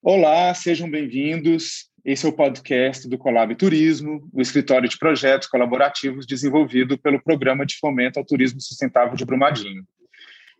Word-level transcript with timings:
Olá, 0.00 0.54
sejam 0.54 0.88
bem-vindos. 0.88 1.90
Esse 2.04 2.24
é 2.24 2.28
o 2.28 2.32
podcast 2.32 3.08
do 3.08 3.18
Colab 3.18 3.52
Turismo, 3.56 4.28
o 4.32 4.40
escritório 4.40 4.88
de 4.88 4.96
projetos 4.96 5.48
colaborativos 5.48 6.24
desenvolvido 6.24 6.96
pelo 6.96 7.20
Programa 7.20 7.66
de 7.66 7.76
Fomento 7.78 8.16
ao 8.16 8.24
Turismo 8.24 8.60
Sustentável 8.60 9.16
de 9.16 9.24
Brumadinho, 9.24 9.82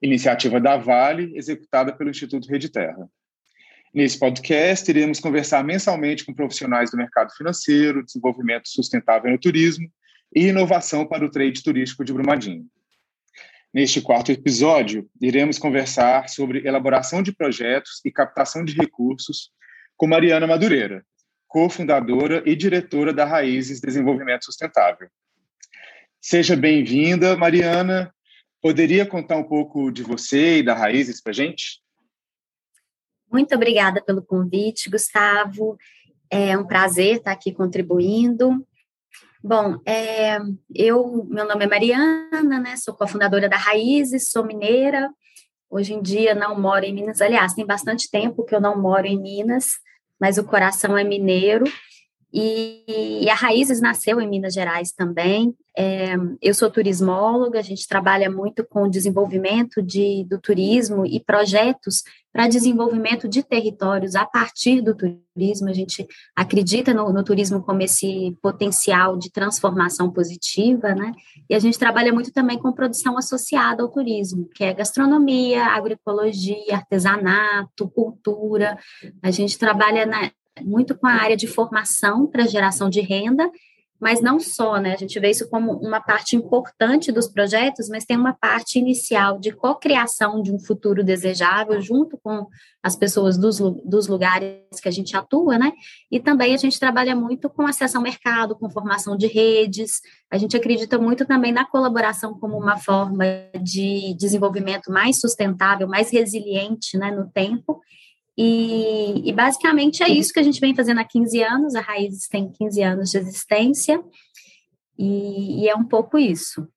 iniciativa 0.02 0.60
da 0.60 0.76
Vale, 0.76 1.36
executada 1.36 1.96
pelo 1.96 2.10
Instituto 2.10 2.48
Rede 2.48 2.68
Terra. 2.68 3.08
Nesse 3.94 4.18
podcast, 4.18 4.90
iremos 4.90 5.20
conversar 5.20 5.62
mensalmente 5.62 6.24
com 6.26 6.34
profissionais 6.34 6.90
do 6.90 6.96
mercado 6.96 7.30
financeiro, 7.30 8.04
desenvolvimento 8.04 8.68
sustentável 8.68 9.30
no 9.30 9.38
turismo 9.38 9.88
e 10.34 10.48
inovação 10.48 11.06
para 11.06 11.24
o 11.24 11.30
trade 11.30 11.62
turístico 11.62 12.04
de 12.04 12.12
Brumadinho. 12.12 12.66
Neste 13.72 14.00
quarto 14.00 14.32
episódio, 14.32 15.10
iremos 15.20 15.58
conversar 15.58 16.28
sobre 16.30 16.66
elaboração 16.66 17.22
de 17.22 17.32
projetos 17.32 18.00
e 18.02 18.10
captação 18.10 18.64
de 18.64 18.72
recursos 18.72 19.50
com 19.94 20.06
Mariana 20.06 20.46
Madureira, 20.46 21.04
cofundadora 21.46 22.42
e 22.46 22.56
diretora 22.56 23.12
da 23.12 23.26
Raízes 23.26 23.78
Desenvolvimento 23.78 24.46
Sustentável. 24.46 25.10
Seja 26.18 26.56
bem-vinda, 26.56 27.36
Mariana. 27.36 28.10
Poderia 28.62 29.04
contar 29.04 29.36
um 29.36 29.44
pouco 29.44 29.90
de 29.90 30.02
você 30.02 30.58
e 30.58 30.62
da 30.62 30.74
Raízes 30.74 31.20
para 31.20 31.30
a 31.30 31.34
gente? 31.34 31.82
Muito 33.30 33.54
obrigada 33.54 34.02
pelo 34.02 34.22
convite, 34.22 34.88
Gustavo. 34.88 35.76
É 36.30 36.56
um 36.56 36.66
prazer 36.66 37.16
estar 37.16 37.32
aqui 37.32 37.52
contribuindo. 37.52 38.66
Bom, 39.42 39.78
é, 39.86 40.38
eu, 40.74 41.24
meu 41.28 41.46
nome 41.46 41.64
é 41.64 41.68
Mariana, 41.68 42.58
né? 42.58 42.76
Sou 42.76 42.94
cofundadora 42.94 43.48
da 43.48 43.56
Raízes, 43.56 44.30
sou 44.30 44.44
mineira. 44.44 45.10
Hoje 45.70 45.94
em 45.94 46.02
dia 46.02 46.34
não 46.34 46.58
moro 46.58 46.84
em 46.84 46.92
Minas. 46.92 47.20
Aliás, 47.20 47.54
tem 47.54 47.64
bastante 47.64 48.10
tempo 48.10 48.44
que 48.44 48.54
eu 48.54 48.60
não 48.60 48.80
moro 48.80 49.06
em 49.06 49.20
Minas, 49.20 49.72
mas 50.20 50.38
o 50.38 50.44
coração 50.44 50.98
é 50.98 51.04
mineiro. 51.04 51.64
E, 52.32 53.24
e 53.24 53.30
a 53.30 53.34
Raízes 53.34 53.80
nasceu 53.80 54.20
em 54.20 54.28
Minas 54.28 54.52
Gerais 54.52 54.92
também. 54.92 55.54
É, 55.76 56.14
eu 56.42 56.52
sou 56.52 56.70
turismóloga, 56.70 57.58
a 57.58 57.62
gente 57.62 57.86
trabalha 57.86 58.30
muito 58.30 58.64
com 58.64 58.88
desenvolvimento 58.88 59.80
de, 59.80 60.24
do 60.28 60.38
turismo 60.38 61.06
e 61.06 61.20
projetos 61.20 62.02
para 62.32 62.48
desenvolvimento 62.48 63.28
de 63.28 63.42
territórios 63.42 64.14
a 64.14 64.26
partir 64.26 64.80
do 64.82 64.94
turismo. 64.94 65.68
A 65.68 65.72
gente 65.72 66.06
acredita 66.36 66.92
no, 66.92 67.12
no, 67.12 67.24
turismo 67.24 67.62
como 67.62 67.80
esse 67.80 68.36
potencial 68.42 69.16
de 69.16 69.30
transformação 69.30 70.10
positiva, 70.10 70.94
né? 70.94 71.12
E 71.48 71.54
a 71.54 71.58
gente 71.58 71.78
trabalha 71.78 72.12
muito 72.12 72.32
também 72.32 72.58
com 72.58 72.72
produção 72.72 73.16
associada 73.16 73.82
ao 73.82 73.88
turismo, 73.88 74.48
que 74.54 74.64
é 74.64 74.74
gastronomia, 74.74 75.64
agroecologia, 75.64 76.74
artesanato, 76.74 77.88
cultura. 77.88 78.76
A 79.22 79.30
gente 79.30 79.56
trabalha 79.56 80.04
na, 80.04 80.30
muito 80.62 80.96
com 80.96 81.06
a 81.06 81.12
área 81.12 81.36
de 81.36 81.46
formação 81.46 82.26
para 82.26 82.46
geração 82.46 82.88
de 82.88 83.00
renda, 83.00 83.50
mas 84.00 84.20
não 84.20 84.38
só, 84.38 84.76
né? 84.76 84.92
A 84.92 84.96
gente 84.96 85.18
vê 85.18 85.30
isso 85.30 85.48
como 85.48 85.72
uma 85.72 86.00
parte 86.00 86.36
importante 86.36 87.10
dos 87.10 87.26
projetos, 87.26 87.88
mas 87.88 88.04
tem 88.04 88.16
uma 88.16 88.32
parte 88.32 88.78
inicial 88.78 89.40
de 89.40 89.50
cocriação 89.50 90.40
de 90.40 90.52
um 90.52 90.58
futuro 90.58 91.02
desejável 91.02 91.80
junto 91.80 92.16
com 92.16 92.46
as 92.80 92.94
pessoas 92.94 93.36
dos, 93.36 93.58
dos 93.58 94.06
lugares 94.06 94.80
que 94.80 94.88
a 94.88 94.92
gente 94.92 95.16
atua, 95.16 95.58
né? 95.58 95.72
E 96.10 96.20
também 96.20 96.54
a 96.54 96.56
gente 96.56 96.78
trabalha 96.78 97.16
muito 97.16 97.50
com 97.50 97.66
acesso 97.66 97.96
ao 97.96 98.02
mercado, 98.02 98.54
com 98.54 98.70
formação 98.70 99.16
de 99.16 99.26
redes. 99.26 100.00
A 100.30 100.38
gente 100.38 100.56
acredita 100.56 100.96
muito 100.96 101.26
também 101.26 101.50
na 101.50 101.66
colaboração 101.66 102.38
como 102.38 102.56
uma 102.56 102.76
forma 102.76 103.24
de 103.60 104.14
desenvolvimento 104.16 104.92
mais 104.92 105.18
sustentável, 105.18 105.88
mais 105.88 106.10
resiliente, 106.10 106.96
né, 106.96 107.10
no 107.10 107.28
tempo 107.28 107.80
e, 108.40 109.28
e, 109.28 109.32
basicamente 109.32 110.02
é 110.02 110.08
isso 110.08 110.32
que 110.32 110.38
a 110.38 110.42
gente 110.44 110.60
vem 110.60 110.74
fazendo 110.74 111.00
há 111.00 111.04
15 111.04 111.42
anos, 111.42 111.74
a 111.74 111.80
Raízes 111.80 112.28
tem 112.28 112.52
15 112.52 112.82
anos 112.82 113.10
de 113.10 113.18
existência, 113.18 114.00
e, 114.96 115.64
e 115.64 115.68
é 115.68 115.74
um 115.74 115.84
pouco 115.84 116.16
isso. 116.16 116.68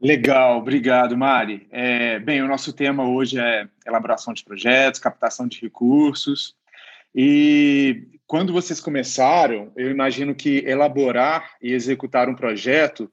Legal, 0.00 0.58
obrigado, 0.58 1.16
Mari. 1.16 1.66
É, 1.70 2.20
bem, 2.20 2.42
o 2.42 2.46
nosso 2.48 2.72
tema 2.72 3.08
hoje 3.08 3.40
é 3.40 3.66
elaboração 3.84 4.32
de 4.32 4.44
projetos, 4.44 5.00
captação 5.00 5.48
de 5.48 5.60
recursos. 5.60 6.54
E 7.14 8.06
quando 8.26 8.52
vocês 8.52 8.80
começaram, 8.80 9.72
eu 9.76 9.90
imagino 9.90 10.34
que 10.34 10.58
elaborar 10.66 11.56
e 11.60 11.72
executar 11.72 12.28
um 12.28 12.36
projeto 12.36 13.10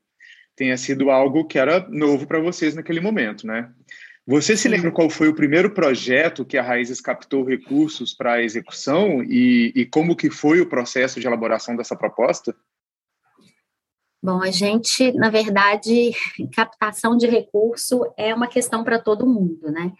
tenha 0.55 0.77
sido 0.77 1.09
algo 1.09 1.45
que 1.45 1.57
era 1.57 1.87
novo 1.89 2.27
para 2.27 2.39
vocês 2.39 2.75
naquele 2.75 2.99
momento, 2.99 3.47
né? 3.47 3.71
Você 4.25 4.55
se 4.55 4.69
lembra 4.69 4.91
qual 4.91 5.09
foi 5.09 5.27
o 5.27 5.35
primeiro 5.35 5.73
projeto 5.73 6.45
que 6.45 6.57
a 6.57 6.63
Raízes 6.63 7.01
captou 7.01 7.43
recursos 7.43 8.13
para 8.13 8.35
a 8.35 8.41
execução 8.41 9.21
e, 9.21 9.73
e 9.75 9.85
como 9.85 10.15
que 10.15 10.29
foi 10.29 10.61
o 10.61 10.69
processo 10.69 11.19
de 11.19 11.27
elaboração 11.27 11.75
dessa 11.75 11.95
proposta? 11.95 12.55
Bom, 14.21 14.41
a 14.41 14.49
gente, 14.49 15.11
na 15.11 15.29
verdade, 15.29 16.11
captação 16.55 17.17
de 17.17 17.27
recurso 17.27 18.05
é 18.15 18.33
uma 18.33 18.47
questão 18.47 18.81
para 18.81 18.97
todo 18.97 19.27
mundo, 19.27 19.69
né? 19.69 19.91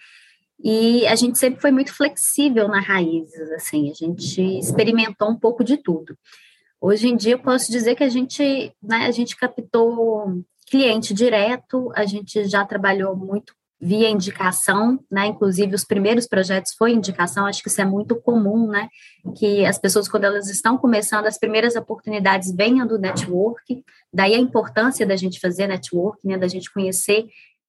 E 0.64 1.06
a 1.08 1.16
gente 1.16 1.38
sempre 1.38 1.60
foi 1.60 1.72
muito 1.72 1.94
flexível 1.94 2.70
na 2.70 2.80
Raízes, 2.80 3.52
assim, 3.52 3.92
a 3.92 3.94
gente 3.94 4.42
experimentou 4.58 5.30
um 5.30 5.38
pouco 5.38 5.62
de 5.62 5.76
tudo. 5.76 6.18
Hoje 6.80 7.10
em 7.10 7.18
dia, 7.18 7.34
eu 7.34 7.40
posso 7.40 7.70
dizer 7.70 7.96
que 7.96 8.04
a 8.04 8.10
gente, 8.10 8.74
né, 8.82 9.06
a 9.06 9.12
gente 9.12 9.36
captou 9.36 10.42
cliente 10.68 11.14
direto, 11.14 11.92
a 11.94 12.06
gente 12.06 12.46
já 12.46 12.64
trabalhou 12.64 13.14
muito 13.18 13.54
via 13.84 14.10
indicação, 14.10 14.98
né? 15.12 15.28
Inclusive 15.28 15.76
os 15.76 15.84
primeiros 15.84 16.26
projetos 16.26 16.74
foi 16.78 16.94
indicação, 16.94 17.46
acho 17.46 17.62
que 17.62 17.68
isso 17.68 17.82
é 17.82 17.86
muito 17.86 18.16
comum, 18.16 18.68
né? 18.68 18.88
Que 19.38 19.66
as 19.66 19.78
pessoas 19.78 20.08
quando 20.08 20.24
elas 20.24 20.50
estão 20.50 20.78
começando, 20.78 21.26
as 21.26 21.38
primeiras 21.38 21.76
oportunidades 21.76 22.56
venham 22.56 22.88
do 22.88 22.98
network, 22.98 23.84
daí 24.14 24.36
a 24.36 24.40
importância 24.40 25.06
da 25.06 25.18
gente 25.18 25.40
fazer 25.40 25.68
network, 25.68 26.26
né? 26.26 26.38
Da 26.38 26.48
gente 26.48 26.72
conhecer 26.72 27.26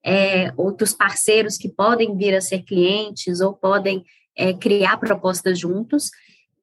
é, 0.06 0.52
outros 0.56 0.92
parceiros 0.92 1.56
que 1.56 1.68
podem 1.68 2.16
vir 2.16 2.34
a 2.34 2.40
ser 2.40 2.62
clientes 2.62 3.40
ou 3.40 3.52
podem 3.52 4.04
é, 4.36 4.52
criar 4.52 4.98
propostas 4.98 5.58
juntos. 5.58 6.10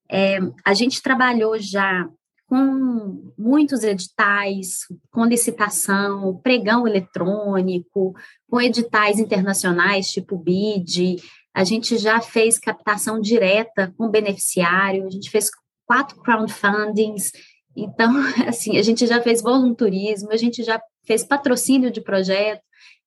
É, 0.09 0.39
a 0.65 0.73
gente 0.73 1.01
trabalhou 1.01 1.59
já 1.59 2.07
com 2.51 3.31
muitos 3.37 3.81
editais, 3.81 4.79
com 5.09 5.23
licitação, 5.23 6.35
pregão 6.43 6.85
eletrônico, 6.85 8.13
com 8.49 8.59
editais 8.59 9.19
internacionais 9.19 10.11
tipo 10.11 10.37
BID, 10.37 11.15
a 11.55 11.63
gente 11.63 11.97
já 11.97 12.19
fez 12.19 12.59
captação 12.59 13.21
direta 13.21 13.93
com 13.97 14.09
beneficiário, 14.09 15.05
a 15.05 15.09
gente 15.09 15.29
fez 15.29 15.49
quatro 15.87 16.21
crowdfundings, 16.21 17.31
então, 17.73 18.11
assim, 18.45 18.77
a 18.77 18.81
gente 18.81 19.07
já 19.07 19.21
fez 19.21 19.41
voluntarismo, 19.41 20.33
a 20.33 20.37
gente 20.37 20.61
já 20.61 20.77
fez 21.07 21.23
patrocínio 21.23 21.89
de 21.89 22.01
projeto, 22.01 22.61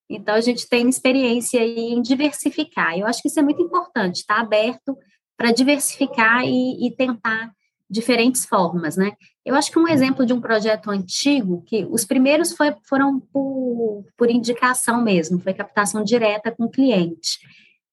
então 0.09 0.37
a 0.37 0.41
gente 0.41 0.67
tem 0.67 0.89
experiência 0.89 1.63
em 1.63 2.01
diversificar. 2.01 2.99
Eu 2.99 3.07
acho 3.07 3.21
que 3.21 3.29
isso 3.29 3.41
é 3.41 3.43
muito 3.43 3.61
importante, 3.61 4.21
estar 4.21 4.37
tá 4.37 4.41
aberto 4.41 4.97
para 5.37 5.53
diversificar 5.53 6.47
e, 6.47 6.87
e 6.87 6.97
tentar 6.97 7.53
diferentes 7.95 8.45
formas, 8.45 8.97
né? 8.97 9.13
Eu 9.45 9.55
acho 9.55 9.71
que 9.71 9.79
um 9.79 9.87
exemplo 9.87 10.27
de 10.27 10.33
um 10.33 10.41
projeto 10.41 10.91
antigo, 10.91 11.63
que 11.67 11.87
os 11.89 12.05
primeiros 12.05 12.53
foi, 12.53 12.75
foram 12.89 13.21
por, 13.21 14.05
por 14.17 14.31
indicação 14.31 15.03
mesmo, 15.03 15.39
foi 15.39 15.55
captação 15.55 16.03
direta 16.03 16.51
com 16.51 16.65
o 16.65 16.71
cliente. 16.71 17.39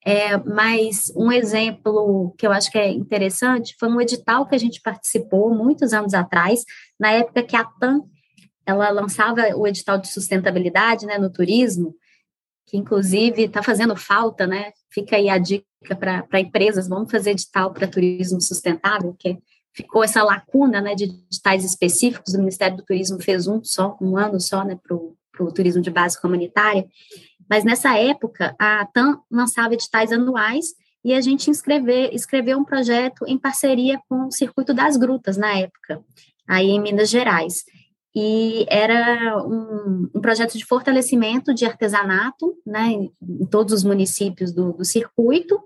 É, 0.04 0.36
mas 0.38 1.14
um 1.16 1.32
exemplo 1.32 2.34
que 2.36 2.48
eu 2.48 2.52
acho 2.52 2.72
que 2.72 2.78
é 2.80 2.90
interessante 2.90 3.76
foi 3.80 3.88
um 3.88 4.02
edital 4.02 4.48
que 4.48 4.56
a 4.56 4.58
gente 4.58 4.82
participou 4.82 5.54
muitos 5.54 5.94
anos 5.94 6.16
atrás, 6.16 6.64
na 7.00 7.12
época 7.12 7.44
que 7.44 7.56
a 7.56 7.64
TAM 7.64 8.02
ela 8.66 8.90
lançava 8.90 9.42
o 9.56 9.68
edital 9.68 10.00
de 10.00 10.08
sustentabilidade 10.08 11.06
né, 11.06 11.20
no 11.20 11.32
turismo, 11.32 11.94
que 12.66 12.78
inclusive 12.78 13.44
está 13.44 13.62
fazendo 13.62 13.96
falta, 13.96 14.48
né? 14.48 14.72
Fica 14.90 15.18
aí 15.18 15.30
a 15.30 15.38
dica 15.38 15.66
para 16.00 16.40
empresas, 16.40 16.88
vamos 16.88 17.12
fazer 17.12 17.32
edital 17.32 17.72
para 17.72 17.88
turismo 17.88 18.42
sustentável, 18.42 19.16
que 19.20 19.30
é 19.30 19.38
ficou 19.74 20.04
essa 20.04 20.24
lacuna 20.24 20.82
né, 20.82 20.96
de 20.96 21.06
editais 21.06 21.64
específicos, 21.64 22.34
o 22.34 22.40
Ministério 22.40 22.78
do 22.78 22.84
Turismo 22.84 23.22
fez 23.22 23.48
um 23.48 23.64
só, 23.64 23.98
um 24.02 24.18
ano 24.18 24.40
só, 24.40 24.64
né, 24.64 24.78
para 24.82 24.96
o 24.96 25.52
turismo 25.54 25.82
de 25.82 25.90
base 25.90 26.20
comunitária, 26.20 26.86
mas 27.50 27.64
nessa 27.64 27.98
época 27.98 28.56
a 28.60 28.86
TAM 28.86 29.20
lançava 29.30 29.74
editais 29.74 30.12
anuais 30.12 30.68
e 31.04 31.14
a 31.14 31.22
gente 31.22 31.50
inscrever, 31.50 32.14
escreveu 32.14 32.58
um 32.58 32.64
projeto 32.64 33.26
em 33.28 33.38
parceria 33.38 34.00
com 34.08 34.28
o 34.28 34.32
Circuito 34.32 34.74
das 34.74 34.98
Grutas, 34.98 35.36
na 35.36 35.58
época, 35.58 36.02
aí 36.48 36.70
em 36.70 36.82
Minas 36.82 37.10
Gerais. 37.10 37.64
E 38.16 38.66
era 38.70 39.42
um, 39.46 40.10
um 40.14 40.22
projeto 40.22 40.58
de 40.58 40.66
fortalecimento 40.66 41.54
de 41.54 41.66
artesanato, 41.66 42.56
né, 42.66 42.92
em, 42.92 43.46
todos 43.50 43.74
os 43.74 43.84
municípios 43.84 44.52
do, 44.52 44.74
do 44.74 44.86
circuito, 44.86 45.60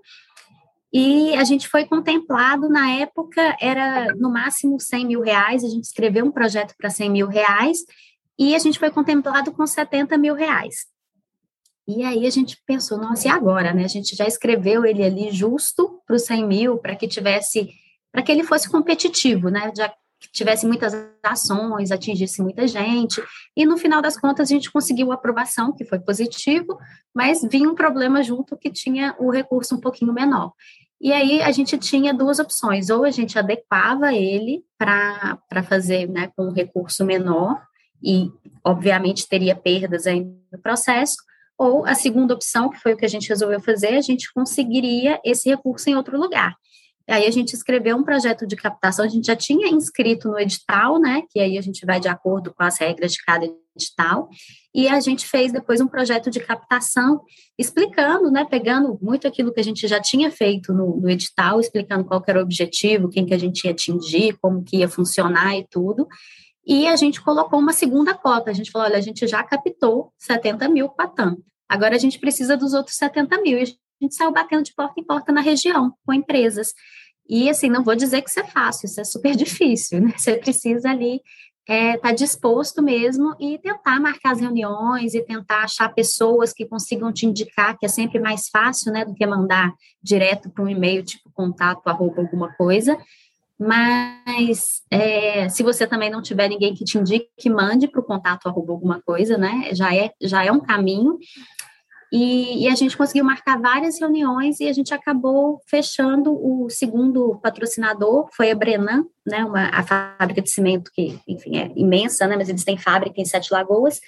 e 0.98 1.36
a 1.36 1.44
gente 1.44 1.68
foi 1.68 1.84
contemplado, 1.84 2.70
na 2.70 2.90
época, 2.90 3.54
era 3.60 4.14
no 4.14 4.30
máximo 4.30 4.80
100 4.80 5.06
mil 5.06 5.20
reais, 5.20 5.62
a 5.62 5.68
gente 5.68 5.84
escreveu 5.84 6.24
um 6.24 6.30
projeto 6.30 6.74
para 6.78 6.88
100 6.88 7.10
mil 7.10 7.26
reais, 7.26 7.80
e 8.38 8.54
a 8.54 8.58
gente 8.58 8.78
foi 8.78 8.90
contemplado 8.90 9.52
com 9.52 9.66
70 9.66 10.16
mil 10.16 10.34
reais. 10.34 10.86
E 11.86 12.02
aí 12.02 12.26
a 12.26 12.30
gente 12.30 12.56
pensou, 12.66 12.96
nossa, 12.96 13.28
e 13.28 13.30
agora, 13.30 13.74
né? 13.74 13.84
A 13.84 13.88
gente 13.88 14.16
já 14.16 14.26
escreveu 14.26 14.86
ele 14.86 15.04
ali 15.04 15.30
justo 15.30 16.00
para 16.06 16.16
os 16.16 16.22
100 16.22 16.46
mil, 16.46 16.78
para 16.78 16.96
que 16.96 17.06
tivesse, 17.06 17.68
para 18.10 18.22
que 18.22 18.32
ele 18.32 18.42
fosse 18.42 18.66
competitivo, 18.66 19.50
né? 19.50 19.70
Já 19.76 19.90
que 20.18 20.32
tivesse 20.32 20.66
muitas 20.66 20.94
ações, 21.22 21.90
atingisse 21.90 22.40
muita 22.40 22.66
gente, 22.66 23.22
e 23.54 23.66
no 23.66 23.76
final 23.76 24.00
das 24.00 24.18
contas 24.18 24.48
a 24.48 24.54
gente 24.54 24.72
conseguiu 24.72 25.12
a 25.12 25.16
aprovação, 25.16 25.74
que 25.74 25.84
foi 25.84 25.98
positivo, 25.98 26.78
mas 27.14 27.42
vinha 27.42 27.68
um 27.68 27.74
problema 27.74 28.22
junto 28.22 28.56
que 28.56 28.70
tinha 28.70 29.14
o 29.18 29.30
recurso 29.30 29.74
um 29.74 29.80
pouquinho 29.80 30.14
menor. 30.14 30.54
E 31.00 31.12
aí 31.12 31.42
a 31.42 31.52
gente 31.52 31.76
tinha 31.78 32.14
duas 32.14 32.38
opções, 32.38 32.88
ou 32.88 33.04
a 33.04 33.10
gente 33.10 33.38
adequava 33.38 34.12
ele 34.14 34.64
para 34.78 35.62
fazer 35.68 36.08
né, 36.08 36.30
com 36.36 36.46
um 36.46 36.52
recurso 36.52 37.04
menor, 37.04 37.60
e 38.02 38.30
obviamente 38.64 39.28
teria 39.28 39.54
perdas 39.54 40.06
aí 40.06 40.20
no 40.20 40.58
processo, 40.62 41.16
ou 41.58 41.86
a 41.86 41.94
segunda 41.94 42.34
opção, 42.34 42.68
que 42.68 42.78
foi 42.78 42.92
o 42.92 42.96
que 42.96 43.04
a 43.04 43.08
gente 43.08 43.28
resolveu 43.28 43.60
fazer, 43.60 43.94
a 43.94 44.00
gente 44.02 44.32
conseguiria 44.32 45.20
esse 45.24 45.48
recurso 45.48 45.88
em 45.88 45.96
outro 45.96 46.18
lugar. 46.18 46.54
Aí 47.08 47.24
a 47.24 47.30
gente 47.30 47.52
escreveu 47.52 47.96
um 47.96 48.02
projeto 48.02 48.46
de 48.46 48.56
captação, 48.56 49.04
a 49.04 49.08
gente 49.08 49.26
já 49.26 49.36
tinha 49.36 49.68
inscrito 49.68 50.28
no 50.28 50.38
edital, 50.38 50.98
né? 50.98 51.22
Que 51.30 51.38
aí 51.38 51.56
a 51.56 51.60
gente 51.60 51.86
vai 51.86 52.00
de 52.00 52.08
acordo 52.08 52.52
com 52.52 52.64
as 52.64 52.78
regras 52.78 53.12
de 53.12 53.22
cada 53.24 53.46
edital. 53.76 54.28
E 54.74 54.88
a 54.88 54.98
gente 54.98 55.26
fez 55.26 55.52
depois 55.52 55.80
um 55.80 55.86
projeto 55.86 56.30
de 56.30 56.40
captação, 56.40 57.20
explicando, 57.56 58.30
né? 58.30 58.44
Pegando 58.44 58.98
muito 59.00 59.28
aquilo 59.28 59.52
que 59.52 59.60
a 59.60 59.64
gente 59.64 59.86
já 59.86 60.00
tinha 60.00 60.30
feito 60.30 60.72
no, 60.72 61.00
no 61.00 61.08
edital, 61.08 61.60
explicando 61.60 62.04
qual 62.04 62.22
era 62.26 62.40
o 62.40 62.42
objetivo, 62.42 63.08
quem 63.08 63.24
que 63.24 63.34
a 63.34 63.38
gente 63.38 63.64
ia 63.64 63.70
atingir, 63.70 64.36
como 64.40 64.64
que 64.64 64.78
ia 64.78 64.88
funcionar 64.88 65.56
e 65.56 65.66
tudo. 65.68 66.08
E 66.66 66.88
a 66.88 66.96
gente 66.96 67.22
colocou 67.22 67.60
uma 67.60 67.72
segunda 67.72 68.14
cota. 68.14 68.50
A 68.50 68.54
gente 68.54 68.72
falou: 68.72 68.88
olha, 68.88 68.98
a 68.98 69.02
gente 69.02 69.26
já 69.28 69.44
captou 69.44 70.12
70 70.18 70.68
mil 70.68 70.88
com 70.88 71.02
a 71.02 71.06
TAM. 71.06 71.36
Agora 71.68 71.94
a 71.94 71.98
gente 71.98 72.18
precisa 72.18 72.56
dos 72.56 72.74
outros 72.74 72.96
70 72.96 73.40
mil. 73.40 73.58
E 73.58 73.76
a 74.00 74.04
gente 74.04 74.14
saiu 74.14 74.32
batendo 74.32 74.62
de 74.62 74.74
porta 74.74 75.00
em 75.00 75.04
porta 75.04 75.32
na 75.32 75.40
região, 75.40 75.92
com 76.04 76.12
empresas. 76.12 76.72
E 77.28 77.50
assim, 77.50 77.68
não 77.68 77.82
vou 77.82 77.96
dizer 77.96 78.22
que 78.22 78.30
isso 78.30 78.40
é 78.40 78.44
fácil, 78.44 78.86
isso 78.86 79.00
é 79.00 79.04
super 79.04 79.34
difícil, 79.36 80.00
né? 80.00 80.14
Você 80.16 80.36
precisa 80.36 80.90
ali 80.90 81.20
estar 81.68 81.74
é, 81.74 81.98
tá 81.98 82.12
disposto 82.12 82.80
mesmo 82.80 83.34
e 83.40 83.58
tentar 83.58 84.00
marcar 84.00 84.32
as 84.32 84.40
reuniões 84.40 85.14
e 85.14 85.20
tentar 85.20 85.64
achar 85.64 85.92
pessoas 85.92 86.52
que 86.52 86.64
consigam 86.64 87.12
te 87.12 87.26
indicar, 87.26 87.76
que 87.76 87.84
é 87.84 87.88
sempre 87.88 88.20
mais 88.20 88.48
fácil, 88.48 88.92
né, 88.92 89.04
do 89.04 89.14
que 89.14 89.26
mandar 89.26 89.72
direto 90.00 90.48
para 90.48 90.62
um 90.62 90.68
e-mail, 90.68 91.02
tipo 91.02 91.28
contato, 91.34 91.88
arroba 91.88 92.22
alguma 92.22 92.54
coisa. 92.54 92.96
Mas 93.58 94.82
é, 94.90 95.48
se 95.48 95.62
você 95.62 95.86
também 95.86 96.10
não 96.10 96.22
tiver 96.22 96.48
ninguém 96.48 96.74
que 96.74 96.84
te 96.84 96.98
indique, 96.98 97.30
que 97.36 97.50
mande 97.50 97.88
para 97.88 98.00
o 98.00 98.04
contato 98.04 98.46
arroba 98.46 98.72
alguma 98.72 99.00
coisa, 99.02 99.36
né? 99.36 99.70
Já 99.72 99.94
é, 99.94 100.12
já 100.20 100.44
é 100.44 100.52
um 100.52 100.60
caminho. 100.60 101.18
E, 102.12 102.64
e, 102.64 102.68
a 102.68 102.74
gente 102.76 102.96
conseguiu 102.96 103.24
marcar 103.24 103.60
várias 103.60 104.00
reuniões 104.00 104.60
e 104.60 104.68
a 104.68 104.72
gente 104.72 104.94
acabou 104.94 105.60
fechando 105.66 106.32
o 106.32 106.70
segundo 106.70 107.38
patrocinador, 107.42 108.28
foi 108.32 108.50
a 108.50 108.54
Brenan, 108.54 109.04
né, 109.26 109.44
uma, 109.44 109.68
a 109.70 109.82
fábrica 109.82 110.40
de 110.40 110.50
cimento 110.50 110.90
que, 110.94 111.18
enfim, 111.26 111.56
é 111.56 111.72
imensa, 111.74 112.26
né, 112.28 112.36
mas 112.36 112.48
eles 112.48 112.64
têm 112.64 112.78
fábrica 112.78 113.20
em 113.20 113.24
Sete 113.24 113.52
Lagoas, 113.52 114.00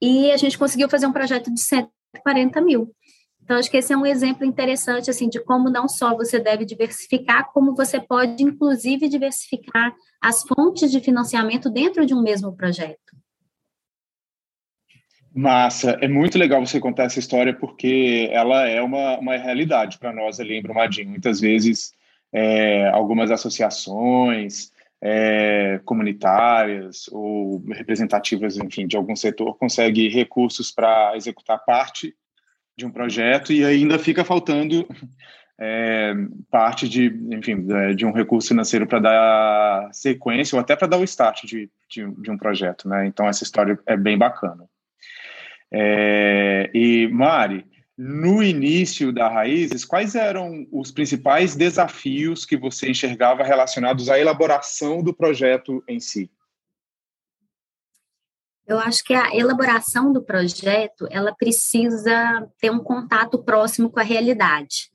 e 0.00 0.30
a 0.30 0.36
gente 0.36 0.58
conseguiu 0.58 0.90
fazer 0.90 1.06
um 1.06 1.12
projeto 1.12 1.52
de 1.52 1.60
140 1.60 2.60
mil. 2.60 2.92
Então, 3.42 3.56
acho 3.56 3.70
que 3.70 3.76
esse 3.76 3.92
é 3.92 3.96
um 3.96 4.06
exemplo 4.06 4.44
interessante, 4.44 5.10
assim, 5.10 5.28
de 5.28 5.40
como 5.40 5.70
não 5.70 5.88
só 5.88 6.14
você 6.16 6.38
deve 6.38 6.64
diversificar, 6.64 7.50
como 7.52 7.74
você 7.74 8.00
pode, 8.00 8.42
inclusive, 8.42 9.08
diversificar 9.08 9.94
as 10.20 10.42
fontes 10.42 10.90
de 10.90 11.00
financiamento 11.00 11.68
dentro 11.68 12.06
de 12.06 12.14
um 12.14 12.22
mesmo 12.22 12.54
projeto. 12.54 13.21
Massa, 15.34 15.98
é 16.00 16.08
muito 16.08 16.38
legal 16.38 16.64
você 16.64 16.78
contar 16.78 17.04
essa 17.04 17.18
história 17.18 17.54
porque 17.54 18.28
ela 18.30 18.68
é 18.68 18.82
uma, 18.82 19.18
uma 19.18 19.36
realidade 19.36 19.98
para 19.98 20.12
nós 20.12 20.38
ali 20.38 20.56
em 20.56 20.62
Brumadinho. 20.62 21.08
Muitas 21.08 21.40
vezes, 21.40 21.92
é, 22.32 22.88
algumas 22.88 23.30
associações 23.30 24.70
é, 25.00 25.80
comunitárias 25.84 27.08
ou 27.10 27.64
representativas, 27.68 28.56
enfim, 28.56 28.86
de 28.86 28.96
algum 28.96 29.16
setor 29.16 29.56
conseguem 29.56 30.08
recursos 30.08 30.70
para 30.70 31.16
executar 31.16 31.64
parte 31.64 32.14
de 32.76 32.86
um 32.86 32.90
projeto 32.90 33.52
e 33.52 33.64
ainda 33.64 33.98
fica 33.98 34.24
faltando 34.24 34.86
é, 35.58 36.14
parte 36.50 36.88
de, 36.88 37.06
enfim, 37.30 37.66
de 37.94 38.06
um 38.06 38.12
recurso 38.12 38.48
financeiro 38.48 38.86
para 38.86 38.98
dar 38.98 39.88
sequência 39.92 40.56
ou 40.56 40.60
até 40.60 40.76
para 40.76 40.88
dar 40.88 40.98
o 40.98 41.04
start 41.04 41.44
de, 41.44 41.70
de, 41.88 42.10
de 42.20 42.30
um 42.30 42.36
projeto, 42.36 42.88
né? 42.88 43.06
Então, 43.06 43.26
essa 43.26 43.44
história 43.44 43.78
é 43.86 43.96
bem 43.96 44.16
bacana. 44.16 44.68
É, 45.72 46.70
e, 46.74 47.08
Mari, 47.08 47.66
no 47.96 48.42
início 48.42 49.12
da 49.12 49.28
Raízes, 49.28 49.84
quais 49.84 50.14
eram 50.14 50.66
os 50.72 50.90
principais 50.90 51.54
desafios 51.54 52.44
que 52.44 52.56
você 52.56 52.90
enxergava 52.90 53.42
relacionados 53.42 54.08
à 54.08 54.18
elaboração 54.18 55.02
do 55.02 55.14
projeto 55.14 55.82
em 55.88 56.00
si? 56.00 56.30
Eu 58.66 58.78
acho 58.78 59.04
que 59.04 59.12
a 59.12 59.34
elaboração 59.34 60.12
do 60.12 60.22
projeto, 60.22 61.06
ela 61.10 61.34
precisa 61.34 62.48
ter 62.58 62.70
um 62.70 62.78
contato 62.78 63.42
próximo 63.42 63.90
com 63.90 64.00
a 64.00 64.04
realidade. 64.04 64.90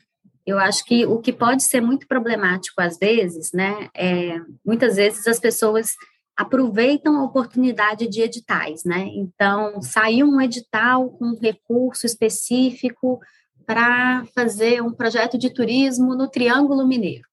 Eu 0.46 0.58
acho 0.58 0.84
que 0.86 1.06
o 1.06 1.20
que 1.20 1.34
pode 1.34 1.64
ser 1.64 1.82
muito 1.82 2.08
problemático 2.08 2.82
às 2.82 2.98
vezes, 2.98 3.52
né, 3.52 3.90
é, 3.94 4.40
muitas 4.66 4.96
vezes 4.96 5.28
as 5.28 5.40
pessoas 5.40 5.92
aproveitam 6.38 7.18
a 7.18 7.24
oportunidade 7.24 8.08
de 8.08 8.22
editais, 8.22 8.84
né? 8.84 9.10
Então, 9.16 9.82
saiu 9.82 10.28
um 10.28 10.40
edital 10.40 11.10
com 11.10 11.26
um 11.26 11.40
recurso 11.40 12.06
específico 12.06 13.20
para 13.66 14.24
fazer 14.36 14.82
um 14.84 14.94
projeto 14.94 15.38
de 15.38 15.50
turismo 15.50 16.16
no 16.16 16.30
Triângulo 16.30 16.88
Mineiro. 16.88 17.28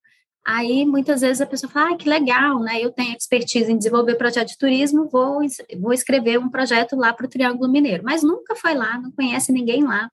Aí, 0.44 0.84
muitas 0.86 1.20
vezes, 1.20 1.40
a 1.40 1.46
pessoa 1.46 1.70
fala, 1.70 1.94
ah, 1.94 1.96
que 1.96 2.08
legal, 2.08 2.60
né? 2.60 2.80
Eu 2.80 2.90
tenho 2.90 3.14
expertise 3.14 3.70
em 3.70 3.76
desenvolver 3.76 4.14
projeto 4.16 4.48
de 4.48 4.58
turismo, 4.58 5.08
vou, 5.08 5.40
vou 5.78 5.92
escrever 5.92 6.38
um 6.38 6.50
projeto 6.50 6.96
lá 6.96 7.12
para 7.12 7.26
o 7.26 7.28
Triângulo 7.28 7.70
Mineiro. 7.70 8.02
Mas 8.04 8.22
nunca 8.22 8.56
foi 8.56 8.74
lá, 8.74 8.98
não 8.98 9.10
conhece 9.10 9.52
ninguém 9.52 9.84
lá, 9.84 10.10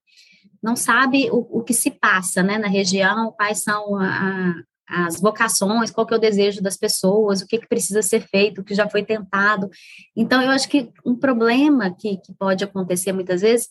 não 0.62 0.76
sabe 0.76 1.30
o, 1.32 1.60
o 1.60 1.64
que 1.64 1.74
se 1.74 1.92
passa 1.92 2.44
né, 2.44 2.58
na 2.58 2.68
região, 2.68 3.32
quais 3.32 3.64
são 3.64 3.98
a, 3.98 4.54
as 4.92 5.22
vocações, 5.22 5.90
qual 5.90 6.06
que 6.06 6.14
é 6.14 6.18
o 6.18 6.22
desejo 6.22 6.62
das 6.62 6.78
pessoas, 6.78 7.42
o 7.42 7.48
que, 7.48 7.58
que 7.60 7.68
precisa 7.68 8.02
ser 8.02 8.22
feito, 8.22 8.62
o 8.62 8.64
que 8.64 8.76
já 8.76 8.90
foi 8.90 9.04
tentado. 9.04 9.70
Então, 10.16 10.42
eu 10.42 10.52
acho 10.52 10.68
que 10.68 10.92
um 11.06 11.16
problema 11.16 11.96
que, 11.98 12.18
que 12.18 12.34
pode 12.34 12.64
acontecer 12.64 13.14
muitas 13.14 13.42
vezes 13.42 13.70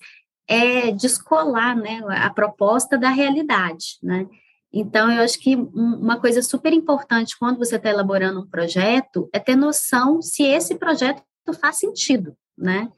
é 0.49 0.91
descolar 0.91 1.77
né, 1.77 2.01
a 2.09 2.31
proposta 2.31 2.99
da 2.99 3.11
realidade, 3.11 3.99
né? 4.03 4.27
Então, 4.73 5.11
eu 5.11 5.23
acho 5.23 5.39
que 5.41 5.57
uma 5.57 6.21
coisa 6.21 6.43
super 6.43 6.73
importante 6.73 7.37
quando 7.39 7.59
você 7.59 7.77
está 7.77 7.91
elaborando 7.91 8.41
um 8.41 8.49
projeto 8.49 9.29
é 9.33 9.39
ter 9.39 9.57
noção 9.57 10.23
se 10.23 10.45
esse 10.45 10.77
projeto 10.77 11.23
faz 11.61 11.79
sentido, 11.79 12.37
né? 12.57 12.89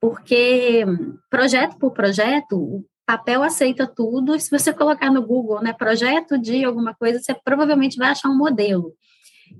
Porque 0.00 0.84
projeto 1.28 1.76
por 1.78 1.92
projeto, 1.92 2.84
papel 3.10 3.42
aceita 3.42 3.88
tudo, 3.88 4.36
e 4.36 4.40
se 4.40 4.48
você 4.48 4.72
colocar 4.72 5.10
no 5.10 5.26
Google, 5.26 5.60
né, 5.60 5.72
projeto 5.72 6.38
de 6.38 6.64
alguma 6.64 6.94
coisa, 6.94 7.18
você 7.18 7.34
provavelmente 7.34 7.96
vai 7.96 8.10
achar 8.10 8.28
um 8.28 8.36
modelo. 8.36 8.94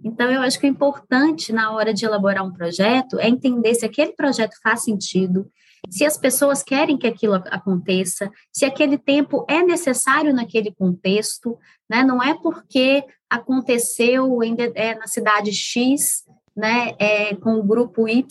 Então, 0.04 0.30
eu 0.30 0.40
acho 0.40 0.60
que 0.60 0.66
o 0.66 0.70
importante 0.70 1.52
na 1.52 1.72
hora 1.72 1.92
de 1.92 2.04
elaborar 2.04 2.46
um 2.46 2.52
projeto 2.52 3.18
é 3.18 3.28
entender 3.28 3.74
se 3.74 3.84
aquele 3.84 4.12
projeto 4.12 4.54
faz 4.62 4.84
sentido, 4.84 5.50
se 5.90 6.04
as 6.04 6.16
pessoas 6.16 6.62
querem 6.62 6.96
que 6.96 7.08
aquilo 7.08 7.34
aconteça, 7.34 8.30
se 8.52 8.64
aquele 8.64 8.96
tempo 8.96 9.44
é 9.48 9.64
necessário 9.64 10.32
naquele 10.32 10.72
contexto, 10.72 11.58
né? 11.88 12.04
Não 12.04 12.22
é 12.22 12.34
porque 12.40 13.02
aconteceu 13.28 14.44
em, 14.44 14.54
é, 14.76 14.94
na 14.94 15.08
cidade 15.08 15.52
X 15.52 16.22
né, 16.60 16.94
é, 16.98 17.34
com 17.36 17.54
o 17.54 17.62
grupo 17.62 18.06
Y, 18.06 18.22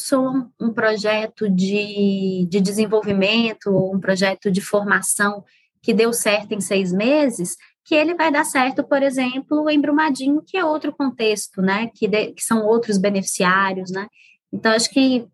um 0.59 0.71
projeto 0.71 1.49
de, 1.49 2.47
de 2.47 2.61
desenvolvimento, 2.61 3.75
um 3.91 3.99
projeto 3.99 4.51
de 4.51 4.61
formação 4.61 5.43
que 5.81 5.95
deu 5.95 6.13
certo 6.13 6.53
em 6.53 6.61
seis 6.61 6.93
meses, 6.93 7.55
que 7.83 7.95
ele 7.95 8.13
vai 8.13 8.31
dar 8.31 8.45
certo, 8.45 8.83
por 8.83 9.01
exemplo, 9.01 9.67
em 9.67 9.81
Brumadinho, 9.81 10.43
que 10.45 10.55
é 10.55 10.63
outro 10.63 10.93
contexto, 10.93 11.59
né, 11.59 11.89
que, 11.95 12.07
de, 12.07 12.33
que 12.33 12.43
são 12.43 12.63
outros 12.63 12.99
beneficiários, 12.99 13.89
né. 13.89 14.07
Então, 14.53 14.71
acho 14.73 14.91
que 14.91 15.27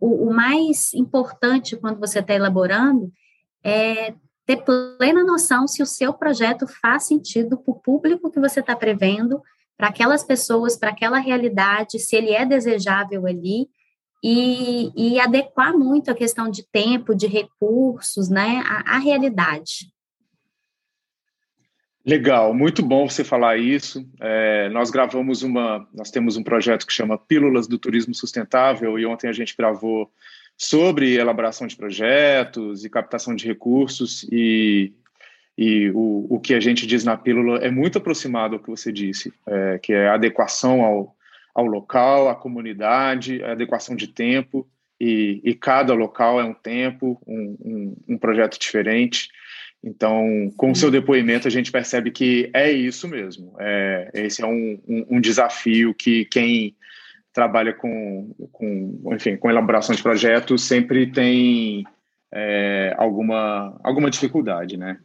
o, 0.00 0.28
o 0.28 0.32
mais 0.32 0.94
importante 0.94 1.76
quando 1.76 1.98
você 1.98 2.20
está 2.20 2.34
elaborando 2.34 3.10
é 3.64 4.14
ter 4.46 4.62
plena 4.64 5.24
noção 5.24 5.66
se 5.66 5.82
o 5.82 5.86
seu 5.86 6.12
projeto 6.14 6.68
faz 6.80 7.06
sentido 7.06 7.58
para 7.58 7.72
o 7.72 7.80
público 7.80 8.30
que 8.30 8.38
você 8.38 8.60
está 8.60 8.76
prevendo, 8.76 9.42
para 9.78 9.88
aquelas 9.88 10.24
pessoas, 10.24 10.76
para 10.76 10.90
aquela 10.90 11.20
realidade, 11.20 12.00
se 12.00 12.16
ele 12.16 12.32
é 12.32 12.44
desejável 12.44 13.26
ali, 13.26 13.68
e, 14.22 14.90
e, 14.96 15.20
adequar 15.20 15.72
muito 15.72 16.10
a 16.10 16.14
questão 16.14 16.50
de 16.50 16.68
tempo, 16.68 17.14
de 17.14 17.28
recursos, 17.28 18.28
né, 18.28 18.60
à, 18.66 18.96
à, 18.96 18.98
realidade. 18.98 19.92
Legal, 22.04 22.52
muito 22.52 22.82
bom 22.82 23.08
você 23.08 23.22
falar 23.22 23.58
isso. 23.58 24.04
É, 24.20 24.68
nós 24.70 24.90
gravamos 24.90 25.44
uma, 25.44 25.86
nós 25.94 26.10
temos 26.10 26.36
um 26.36 26.42
projeto 26.42 26.84
que 26.84 26.92
chama 26.92 27.16
Pílulas 27.16 27.68
do 27.68 27.78
Turismo 27.78 28.12
Sustentável 28.12 28.98
e 28.98 29.06
ontem 29.06 29.28
a 29.28 29.32
gente 29.32 29.54
gravou 29.56 30.10
sobre 30.56 31.14
elaboração 31.14 31.68
de 31.68 31.76
projetos 31.76 32.84
e 32.84 32.90
captação 32.90 33.36
de 33.36 33.46
recursos 33.46 34.24
e, 34.32 34.92
e 35.58 35.90
o, 35.90 36.24
o 36.30 36.38
que 36.38 36.54
a 36.54 36.60
gente 36.60 36.86
diz 36.86 37.02
na 37.02 37.16
pílula 37.16 37.58
é 37.58 37.68
muito 37.68 37.98
aproximado 37.98 38.54
ao 38.54 38.62
que 38.62 38.70
você 38.70 38.92
disse, 38.92 39.32
é, 39.44 39.80
que 39.82 39.92
é 39.92 40.08
adequação 40.08 40.84
ao, 40.84 41.16
ao 41.52 41.66
local, 41.66 42.28
à 42.28 42.36
comunidade, 42.36 43.42
adequação 43.42 43.96
de 43.96 44.06
tempo, 44.06 44.68
e, 45.00 45.40
e 45.42 45.54
cada 45.54 45.92
local 45.94 46.40
é 46.40 46.44
um 46.44 46.54
tempo, 46.54 47.20
um, 47.26 47.56
um, 47.60 47.96
um 48.10 48.18
projeto 48.18 48.56
diferente. 48.56 49.30
Então, 49.82 50.52
com 50.56 50.70
o 50.70 50.76
seu 50.76 50.92
depoimento, 50.92 51.48
a 51.48 51.50
gente 51.50 51.72
percebe 51.72 52.12
que 52.12 52.48
é 52.54 52.70
isso 52.70 53.08
mesmo. 53.08 53.56
É, 53.58 54.10
esse 54.14 54.40
é 54.40 54.46
um, 54.46 54.78
um, 54.86 55.06
um 55.16 55.20
desafio 55.20 55.92
que 55.92 56.24
quem 56.26 56.76
trabalha 57.32 57.72
com, 57.72 58.32
com, 58.52 59.12
enfim, 59.12 59.36
com 59.36 59.50
elaboração 59.50 59.92
de 59.92 60.02
projetos 60.04 60.62
sempre 60.62 61.10
tem 61.10 61.84
é, 62.32 62.94
alguma, 62.96 63.76
alguma 63.82 64.08
dificuldade, 64.08 64.76
né? 64.76 64.98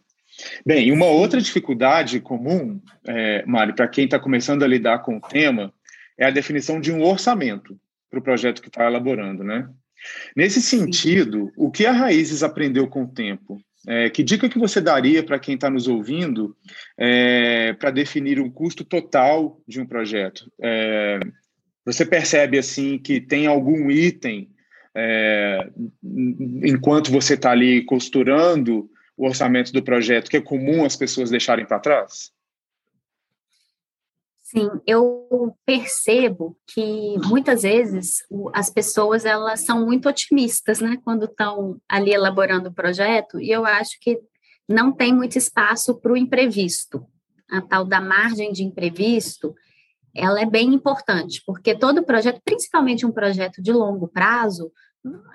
Bem, 0.66 0.92
uma 0.92 1.06
outra 1.06 1.40
dificuldade 1.40 2.20
comum, 2.20 2.82
é, 3.08 3.46
Mari, 3.46 3.74
para 3.74 3.88
quem 3.88 4.06
está 4.06 4.20
começando 4.20 4.64
a 4.64 4.68
lidar 4.68 5.00
com 5.00 5.18
o 5.18 5.22
tema, 5.22 5.74
é 6.18 6.26
a 6.26 6.32
definição 6.32 6.80
de 6.80 6.92
um 6.92 7.04
orçamento 7.04 7.80
para 8.10 8.20
o 8.20 8.24
projeto 8.24 8.62
que 8.62 8.68
está 8.68 8.86
elaborando, 8.86 9.44
né? 9.44 9.68
Nesse 10.36 10.62
sentido, 10.62 11.52
o 11.56 11.72
que 11.72 11.86
a 11.86 11.92
Raízes 11.92 12.44
aprendeu 12.44 12.88
com 12.88 13.04
o 13.04 13.08
tempo? 13.08 13.60
É, 13.88 14.10
que 14.10 14.24
dica 14.24 14.48
que 14.48 14.60
você 14.60 14.80
daria 14.80 15.24
para 15.24 15.40
quem 15.40 15.56
está 15.56 15.70
nos 15.70 15.88
ouvindo 15.88 16.56
é, 16.98 17.74
para 17.74 17.92
definir 17.92 18.40
o 18.40 18.46
um 18.46 18.50
custo 18.50 18.84
total 18.84 19.62
de 19.68 19.82
um 19.82 19.86
projeto? 19.86 20.50
É, 20.62 21.20
você 21.86 22.06
percebe 22.06 22.58
assim 22.58 22.98
que 22.98 23.20
tem 23.20 23.46
algum 23.46 23.92
item 23.92 24.50
é, 24.96 25.70
enquanto 26.64 27.12
você 27.12 27.34
está 27.34 27.52
ali 27.52 27.84
costurando 27.84 28.90
o 29.16 29.28
orçamento 29.28 29.72
do 29.72 29.84
projeto 29.84 30.30
que 30.30 30.38
é 30.38 30.42
comum 30.42 30.86
as 30.86 30.96
pessoas 30.96 31.30
deixarem 31.30 31.66
para 31.66 31.80
trás? 31.80 32.32
Sim, 34.42 34.70
eu 34.86 35.58
percebo 35.66 36.56
que 36.68 37.18
muitas 37.26 37.64
vezes 37.64 38.18
as 38.54 38.70
pessoas 38.70 39.26
elas 39.26 39.62
são 39.62 39.84
muito 39.84 40.08
otimistas, 40.08 40.80
né, 40.80 41.00
quando 41.04 41.26
estão 41.26 41.82
ali 41.90 42.14
elaborando 42.14 42.70
o 42.70 42.74
projeto, 42.74 43.40
e 43.40 43.50
eu 43.50 43.66
acho 43.66 44.00
que 44.00 44.20
não 44.70 44.92
tem 44.92 45.12
muito 45.12 45.40
espaço 45.40 46.00
para 46.00 46.14
o 46.14 46.18
imprevisto. 46.18 47.04
A 47.50 47.62
tal 47.62 47.84
da 47.84 48.00
margem 48.00 48.52
de 48.52 48.64
imprevisto, 48.64 49.56
ela 50.16 50.40
é 50.40 50.46
bem 50.46 50.72
importante, 50.74 51.42
porque 51.48 51.76
todo 51.76 52.06
projeto, 52.06 52.40
principalmente 52.46 53.08
um 53.08 53.12
projeto 53.12 53.60
de 53.60 53.72
longo 53.72 54.08
prazo, 54.08 54.72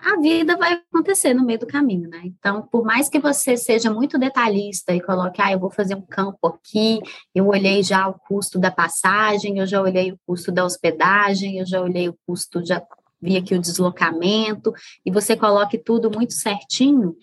a 0.03 0.21
vida 0.21 0.57
vai 0.57 0.75
acontecer 0.75 1.35
no 1.35 1.45
meio 1.45 1.59
do 1.59 1.67
caminho, 1.67 2.09
né? 2.09 2.23
Então, 2.25 2.63
por 2.63 2.85
mais 2.85 3.09
que 3.09 3.19
você 3.19 3.57
seja 3.57 3.91
muito 3.93 4.19
detalhista 4.19 4.95
e 4.95 5.01
coloque, 5.01 5.43
ah, 5.43 5.53
eu 5.53 5.59
vou 5.59 5.71
fazer 5.71 5.95
um 5.95 6.03
campo 6.03 6.47
aqui, 6.47 7.01
eu 7.35 7.47
olhei 7.49 7.83
já 7.83 8.09
o 8.09 8.15
custo 8.15 8.59
da 8.59 8.71
passagem, 8.71 9.59
eu 9.59 9.67
já 9.67 9.83
olhei 9.83 10.13
o 10.13 10.19
custo 10.27 10.51
da 10.51 10.65
hospedagem, 10.65 11.59
eu 11.59 11.67
já 11.67 11.83
olhei 11.83 12.09
o 12.09 12.19
custo, 12.27 12.65
já 12.65 12.83
vi 13.21 13.37
aqui 13.37 13.55
o 13.55 13.61
deslocamento, 13.61 14.73
e 15.05 15.11
você 15.11 15.37
coloque 15.37 15.77
tudo 15.77 16.11
muito 16.11 16.33
certinho, 16.33 17.15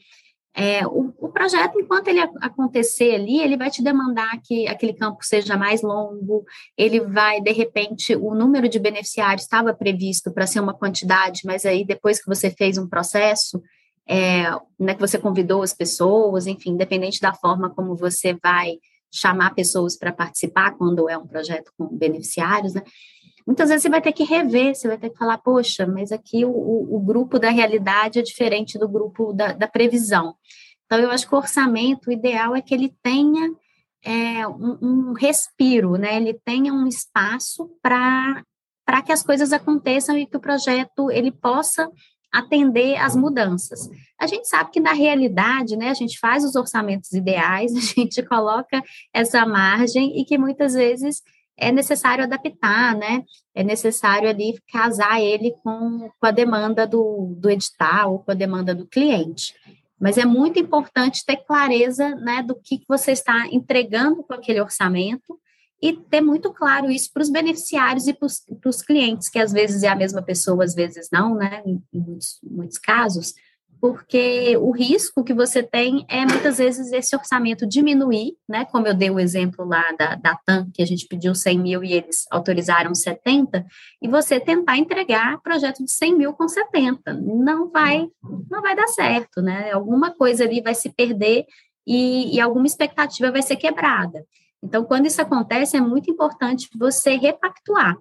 é, 0.57 0.87
o, 0.87 1.13
o, 1.17 1.27
projeto, 1.27 1.77
enquanto 1.77 2.07
ele 2.07 2.21
acontecer 2.21 3.13
ali, 3.13 3.41
ele 3.41 3.57
vai 3.57 3.69
te 3.69 3.83
demandar 3.83 4.39
que 4.41 4.65
aquele 4.69 4.93
campo 4.93 5.17
seja 5.21 5.57
mais 5.57 5.81
longo, 5.81 6.45
ele 6.77 7.01
vai, 7.01 7.41
de 7.41 7.51
repente, 7.51 8.15
o 8.15 8.33
número 8.33 8.69
de 8.69 8.79
beneficiários 8.79 9.41
estava 9.41 9.73
previsto 9.73 10.31
para 10.31 10.47
ser 10.47 10.61
uma 10.61 10.73
quantidade, 10.73 11.41
mas 11.43 11.65
aí 11.65 11.83
depois 11.83 12.21
que 12.21 12.27
você 12.27 12.49
fez 12.49 12.77
um 12.77 12.87
processo, 12.87 13.61
é, 14.07 14.43
né, 14.79 14.93
que 14.93 15.01
você 15.01 15.19
convidou 15.19 15.61
as 15.61 15.73
pessoas, 15.73 16.47
enfim, 16.47 16.71
independente 16.71 17.19
da 17.19 17.33
forma 17.33 17.69
como 17.69 17.93
você 17.93 18.33
vai 18.41 18.77
chamar 19.13 19.53
pessoas 19.55 19.97
para 19.97 20.13
participar 20.13 20.77
quando 20.77 21.09
é 21.09 21.17
um 21.17 21.27
projeto 21.27 21.71
com 21.77 21.85
beneficiários, 21.87 22.73
né? 22.73 22.81
Muitas 23.45 23.69
vezes 23.69 23.83
você 23.83 23.89
vai 23.89 24.01
ter 24.01 24.11
que 24.11 24.23
rever, 24.23 24.75
você 24.75 24.87
vai 24.87 24.97
ter 24.97 25.11
que 25.11 25.17
falar, 25.17 25.37
poxa, 25.37 25.85
mas 25.85 26.11
aqui 26.11 26.43
o, 26.43 26.49
o 26.49 26.99
grupo 26.99 27.37
da 27.37 27.49
realidade 27.49 28.19
é 28.19 28.23
diferente 28.23 28.79
do 28.79 28.87
grupo 28.87 29.33
da, 29.33 29.53
da, 29.53 29.67
previsão. 29.67 30.35
Então, 30.85 30.99
eu 30.99 31.11
acho 31.11 31.27
que 31.27 31.35
o 31.35 31.37
orçamento 31.37 32.09
o 32.09 32.13
ideal 32.13 32.55
é 32.55 32.61
que 32.61 32.73
ele 32.73 32.93
tenha 33.03 33.51
é, 34.03 34.47
um, 34.47 34.77
um, 34.81 35.13
respiro, 35.13 35.95
né? 35.95 36.15
Ele 36.17 36.33
tenha 36.33 36.73
um 36.73 36.87
espaço 36.87 37.69
para 37.81 38.43
para 38.85 39.01
que 39.01 39.11
as 39.11 39.23
coisas 39.23 39.51
aconteçam 39.51 40.15
e 40.15 40.27
que 40.27 40.37
o 40.37 40.39
projeto 40.39 41.09
ele 41.09 41.31
possa 41.31 41.89
atender 42.31 42.97
às 42.97 43.15
mudanças. 43.15 43.89
A 44.19 44.27
gente 44.27 44.47
sabe 44.47 44.69
que 44.69 44.79
na 44.79 44.93
realidade, 44.93 45.75
né, 45.75 45.89
a 45.89 45.93
gente 45.93 46.19
faz 46.19 46.43
os 46.43 46.55
orçamentos 46.55 47.11
ideais, 47.13 47.73
a 47.75 47.79
gente 47.79 48.21
coloca 48.23 48.83
essa 49.13 49.45
margem 49.45 50.19
e 50.19 50.25
que 50.25 50.37
muitas 50.37 50.73
vezes 50.73 51.23
é 51.57 51.71
necessário 51.71 52.23
adaptar, 52.23 52.95
né? 52.95 53.23
É 53.53 53.63
necessário 53.63 54.29
ali 54.29 54.59
casar 54.71 55.21
ele 55.21 55.51
com, 55.63 56.09
com 56.19 56.25
a 56.27 56.31
demanda 56.31 56.85
do, 56.85 57.33
do 57.37 57.49
edital, 57.49 58.19
com 58.19 58.31
a 58.31 58.35
demanda 58.35 58.75
do 58.75 58.85
cliente. 58.85 59.53
Mas 59.99 60.17
é 60.17 60.25
muito 60.25 60.59
importante 60.59 61.25
ter 61.25 61.37
clareza 61.37 62.15
né, 62.15 62.43
do 62.43 62.55
que 62.55 62.83
você 62.87 63.11
está 63.11 63.47
entregando 63.47 64.23
com 64.23 64.33
aquele 64.33 64.59
orçamento 64.59 65.39
e 65.81 65.93
ter 65.93 66.21
muito 66.21 66.51
claro 66.51 66.91
isso 66.91 67.11
para 67.13 67.21
os 67.21 67.29
beneficiários 67.29 68.07
e 68.07 68.13
para 68.13 68.69
os 68.69 68.81
clientes, 68.81 69.29
que 69.29 69.39
às 69.39 69.51
vezes 69.51 69.83
é 69.83 69.87
a 69.87 69.95
mesma 69.95 70.21
pessoa, 70.21 70.63
às 70.63 70.73
vezes 70.73 71.09
não, 71.11 71.35
né? 71.35 71.61
Em, 71.65 71.81
em 71.93 71.99
muitos, 71.99 72.39
muitos 72.43 72.77
casos 72.77 73.33
porque 73.79 74.57
o 74.57 74.71
risco 74.71 75.23
que 75.23 75.33
você 75.33 75.61
tem 75.61 76.05
é 76.09 76.25
muitas 76.25 76.57
vezes 76.57 76.91
esse 76.91 77.15
orçamento 77.15 77.67
diminuir, 77.67 78.35
né? 78.47 78.65
Como 78.65 78.87
eu 78.87 78.93
dei 78.93 79.09
o 79.09 79.19
exemplo 79.19 79.65
lá 79.65 79.91
da, 79.97 80.15
da 80.15 80.35
TAM, 80.45 80.69
que 80.73 80.81
a 80.81 80.85
gente 80.85 81.07
pediu 81.07 81.35
100 81.35 81.59
mil 81.59 81.83
e 81.83 81.93
eles 81.93 82.25
autorizaram 82.31 82.93
70, 82.95 83.65
e 84.01 84.07
você 84.07 84.39
tentar 84.39 84.77
entregar 84.77 85.41
projeto 85.41 85.83
de 85.83 85.91
100 85.91 86.17
mil 86.17 86.33
com 86.33 86.47
70. 86.47 87.13
Não 87.13 87.69
vai, 87.69 88.07
não 88.49 88.61
vai 88.61 88.75
dar 88.75 88.87
certo, 88.87 89.41
né? 89.41 89.71
Alguma 89.71 90.11
coisa 90.11 90.43
ali 90.43 90.61
vai 90.61 90.75
se 90.75 90.89
perder 90.89 91.45
e, 91.85 92.35
e 92.35 92.41
alguma 92.41 92.65
expectativa 92.65 93.31
vai 93.31 93.41
ser 93.41 93.55
quebrada. 93.55 94.25
Então, 94.63 94.83
quando 94.83 95.05
isso 95.05 95.21
acontece, 95.21 95.77
é 95.77 95.81
muito 95.81 96.09
importante 96.09 96.67
você 96.75 97.15
repactuar. 97.15 97.95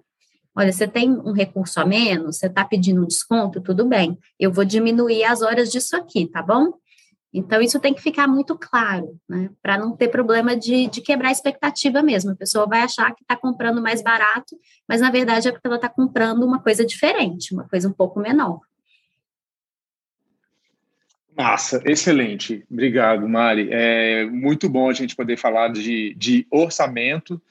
Olha, 0.55 0.71
você 0.71 0.87
tem 0.87 1.11
um 1.11 1.33
recurso 1.33 1.79
a 1.81 1.85
menos, 1.85 2.37
você 2.37 2.47
está 2.47 2.63
pedindo 2.63 3.01
um 3.01 3.07
desconto, 3.07 3.59
tudo 3.59 3.85
bem. 3.85 4.17
Eu 4.39 4.51
vou 4.51 4.63
diminuir 4.63 5.23
as 5.25 5.41
horas 5.41 5.69
disso 5.69 5.97
aqui, 5.97 6.27
tá 6.27 6.41
bom? 6.41 6.73
Então, 7.33 7.61
isso 7.61 7.81
tem 7.81 7.93
que 7.93 8.01
ficar 8.01 8.27
muito 8.27 8.57
claro, 8.57 9.19
né? 9.27 9.49
Para 9.61 9.77
não 9.77 9.93
ter 9.93 10.07
problema 10.07 10.55
de, 10.55 10.87
de 10.87 11.01
quebrar 11.01 11.27
a 11.27 11.31
expectativa 11.33 12.01
mesmo. 12.01 12.31
A 12.31 12.35
pessoa 12.35 12.65
vai 12.65 12.79
achar 12.79 13.13
que 13.13 13.23
está 13.23 13.35
comprando 13.35 13.81
mais 13.81 14.01
barato, 14.01 14.57
mas 14.87 15.01
na 15.01 15.11
verdade 15.11 15.49
é 15.49 15.51
porque 15.51 15.67
ela 15.67 15.75
está 15.75 15.89
comprando 15.89 16.43
uma 16.43 16.61
coisa 16.61 16.85
diferente, 16.85 17.53
uma 17.53 17.67
coisa 17.67 17.89
um 17.89 17.91
pouco 17.91 18.21
menor. 18.21 18.61
Massa, 21.37 21.81
excelente. 21.83 22.65
Obrigado, 22.71 23.27
Mari. 23.27 23.67
É 23.69 24.25
muito 24.25 24.69
bom 24.69 24.89
a 24.89 24.93
gente 24.93 25.13
poder 25.13 25.35
falar 25.35 25.67
de, 25.73 26.15
de 26.15 26.47
orçamento 26.49 27.41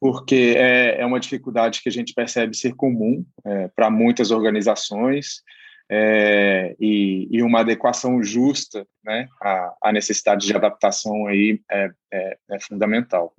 porque 0.00 0.54
é, 0.56 1.00
é 1.00 1.06
uma 1.06 1.20
dificuldade 1.20 1.80
que 1.82 1.88
a 1.88 1.92
gente 1.92 2.14
percebe 2.14 2.56
ser 2.56 2.74
comum 2.74 3.24
é, 3.44 3.68
para 3.68 3.90
muitas 3.90 4.30
organizações 4.30 5.42
é, 5.88 6.74
e, 6.80 7.28
e, 7.30 7.42
uma 7.42 7.60
adequação 7.60 8.22
justa 8.22 8.86
né, 9.04 9.28
à, 9.40 9.74
à, 9.84 9.92
necessidade 9.92 10.46
de 10.46 10.54
adaptação 10.54 11.26
aí 11.26 11.60
é, 11.70 11.90
é, 12.12 12.38
é, 12.50 12.60
fundamental. 12.60 13.32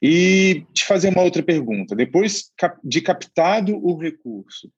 E 0.00 0.64
te 0.72 0.84
fazer 0.86 1.10
uma 1.10 1.22
outra 1.22 1.42
pergunta: 1.42 1.94
depois 1.94 2.50
de 2.82 3.00
captado 3.00 3.76
o 3.76 3.98
recurso 3.98 4.70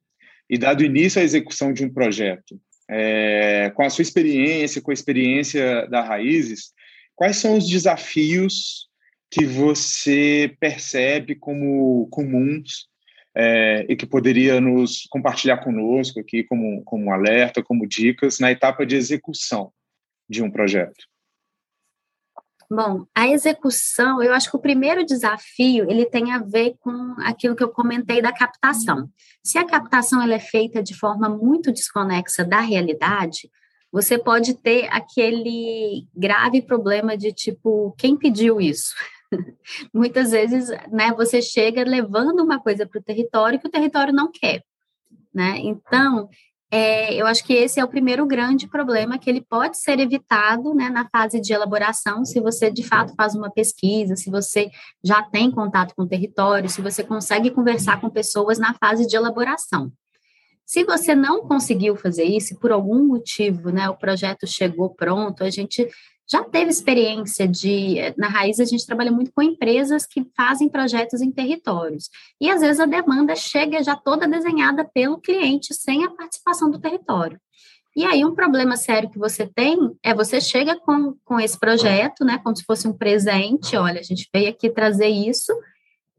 e 0.51 0.59
dado 0.59 0.85
início 0.85 1.21
à 1.21 1.25
execução 1.25 1.73
de 1.73 1.85
um 1.85 1.93
projeto, 1.93 2.61
é, 2.91 3.71
com 3.75 3.83
a 3.83 3.91
sua 3.91 4.03
experiência, 4.03 4.83
com 4.83 4.91
a 4.91 4.95
experiência 4.95 5.87
da 5.87 6.03
Raízes, 6.03 6.73
quais 7.15 7.37
são 7.37 7.57
os 7.57 7.69
desafios 7.69 8.86
que 9.31 9.45
você 9.45 10.57
percebe 10.61 11.35
como 11.35 12.07
comuns 12.11 12.89
é, 13.35 13.85
e 13.89 13.97
que 13.97 14.07
poderia 14.07 14.61
nos 14.61 15.07
compartilhar 15.11 15.59
conosco 15.59 16.21
aqui 16.21 16.45
como, 16.45 16.83
como 16.85 17.13
alerta, 17.13 17.63
como 17.63 17.87
dicas 17.87 18.39
na 18.39 18.51
etapa 18.51 18.87
de 18.87 18.97
execução 18.97 19.73
de 20.29 20.43
um 20.43 20.51
projeto? 20.51 21.05
Bom, 22.69 23.07
a 23.15 23.29
execução, 23.29 24.21
eu 24.21 24.35
acho 24.35 24.51
que 24.51 24.57
o 24.57 24.61
primeiro 24.61 25.05
desafio, 25.05 25.89
ele 25.89 26.05
tem 26.05 26.33
a 26.33 26.39
ver 26.39 26.75
com 26.81 27.15
aquilo 27.19 27.55
que 27.55 27.63
eu 27.63 27.69
comentei 27.69 28.21
da 28.21 28.33
captação. 28.33 29.09
Se 29.43 29.57
a 29.57 29.65
captação 29.65 30.21
ela 30.21 30.35
é 30.35 30.41
feita 30.41 30.83
de 30.83 30.93
forma 30.93 31.29
muito 31.29 31.73
desconexa 31.73 32.45
da 32.45 32.61
realidade, 32.61 33.49
você 33.93 34.19
pode 34.19 34.55
ter 34.55 34.89
aquele 34.91 36.09
grave 36.15 36.61
problema 36.61 37.17
de 37.17 37.33
tipo, 37.33 37.95
quem 37.97 38.17
pediu 38.17 38.61
isso? 38.61 38.95
Muitas 39.93 40.31
vezes, 40.31 40.69
né, 40.91 41.13
você 41.17 41.43
chega 41.43 41.85
levando 41.85 42.43
uma 42.43 42.61
coisa 42.61 42.87
para 42.87 42.99
o 42.99 43.03
território 43.03 43.59
que 43.59 43.69
o 43.69 43.71
território 43.71 44.13
não 44.13 44.31
quer, 44.31 44.63
né? 45.35 45.59
Então, 45.59 46.29
é, 46.71 47.15
eu 47.15 47.27
acho 47.27 47.45
que 47.45 47.53
esse 47.53 47.79
é 47.79 47.85
o 47.85 47.89
primeiro 47.89 48.27
grande 48.27 48.67
problema 48.67 49.19
que 49.19 49.31
ele 49.31 49.41
pode 49.41 49.79
ser 49.79 50.01
evitado 50.01 50.75
né, 50.75 50.89
na 50.89 51.09
fase 51.09 51.41
de 51.41 51.53
elaboração, 51.53 52.25
se 52.25 52.41
você 52.41 52.71
de 52.71 52.83
fato 52.83 53.15
faz 53.15 53.35
uma 53.35 53.51
pesquisa, 53.51 54.17
se 54.17 54.31
você 54.31 54.69
já 55.05 55.23
tem 55.23 55.51
contato 55.51 55.95
com 55.95 56.03
o 56.03 56.09
território, 56.09 56.69
se 56.69 56.83
você 56.83 57.05
consegue 57.05 57.51
conversar 57.51 58.01
com 58.01 58.11
pessoas 58.11 58.59
na 58.59 58.75
fase 58.75 59.07
de 59.07 59.17
elaboração. 59.17 59.93
Se 60.67 60.83
você 60.83 61.15
não 61.15 61.47
conseguiu 61.47 61.95
fazer 61.95 62.25
isso, 62.25 62.59
por 62.59 62.73
algum 62.73 63.07
motivo, 63.07 63.71
né, 63.71 63.89
o 63.89 63.97
projeto 63.97 64.45
chegou 64.49 64.91
pronto, 64.91 65.45
a 65.45 65.51
gente 65.51 65.89
já 66.29 66.43
teve 66.43 66.71
experiência 66.71 67.47
de. 67.47 67.97
Na 68.17 68.29
raiz, 68.29 68.59
a 68.59 68.65
gente 68.65 68.85
trabalha 68.85 69.13
muito 69.13 69.33
com 69.33 69.43
empresas 69.43 70.05
que 70.05 70.27
fazem 70.37 70.69
projetos 70.69 71.21
em 71.21 71.31
territórios. 71.31 72.11
E 72.41 72.51
às 72.51 72.61
vezes 72.61 72.81
a 72.81 72.87
demanda 72.87 73.37
chega 73.37 73.83
já 73.83 73.95
toda 73.95 74.27
desenhada 74.27 74.85
pelo 74.85 75.21
cliente, 75.21 75.73
sem 75.73 76.05
a 76.05 76.11
participação 76.11 76.71
do 76.71 76.81
território. 76.81 77.41
E 77.97 78.05
aí, 78.05 78.25
um 78.27 78.35
problema 78.35 78.77
sério 78.77 79.09
que 79.09 79.19
você 79.19 79.47
tem 79.47 79.79
é 80.03 80.13
você 80.13 80.39
chega 80.39 80.79
com, 80.79 81.15
com 81.25 81.41
esse 81.41 81.59
projeto, 81.59 82.27
né, 82.27 82.39
como 82.45 82.55
se 82.55 82.63
fosse 82.63 82.87
um 82.87 82.93
presente, 82.93 83.75
olha, 83.75 84.01
a 84.01 84.03
gente 84.03 84.29
veio 84.35 84.51
aqui 84.51 84.69
trazer 84.69 85.09
isso, 85.09 85.51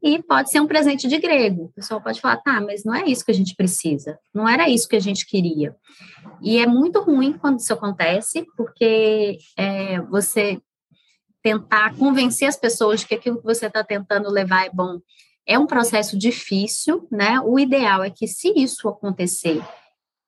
e 0.02 0.22
pode 0.22 0.50
ser 0.50 0.60
um 0.60 0.66
presente 0.66 1.08
de 1.08 1.18
grego. 1.18 1.64
O 1.64 1.72
pessoal 1.72 2.00
pode 2.00 2.20
falar, 2.20 2.36
tá, 2.38 2.60
mas 2.60 2.84
não 2.84 2.94
é 2.94 3.04
isso 3.04 3.24
que 3.24 3.30
a 3.30 3.34
gente 3.34 3.54
precisa, 3.54 4.18
não 4.34 4.48
era 4.48 4.68
isso 4.68 4.88
que 4.88 4.96
a 4.96 5.00
gente 5.00 5.26
queria. 5.26 5.74
E 6.42 6.58
é 6.58 6.66
muito 6.66 7.00
ruim 7.00 7.32
quando 7.32 7.58
isso 7.58 7.72
acontece, 7.72 8.46
porque 8.56 9.38
é, 9.56 10.00
você 10.02 10.60
tentar 11.42 11.96
convencer 11.96 12.48
as 12.48 12.56
pessoas 12.56 13.00
de 13.00 13.06
que 13.06 13.14
aquilo 13.14 13.38
que 13.38 13.44
você 13.44 13.66
está 13.66 13.82
tentando 13.82 14.30
levar 14.30 14.66
é 14.66 14.70
bom 14.70 14.98
é 15.48 15.58
um 15.58 15.66
processo 15.66 16.16
difícil, 16.16 17.08
né? 17.10 17.40
O 17.40 17.58
ideal 17.58 18.04
é 18.04 18.10
que, 18.10 18.26
se 18.26 18.52
isso 18.54 18.86
acontecer, 18.86 19.62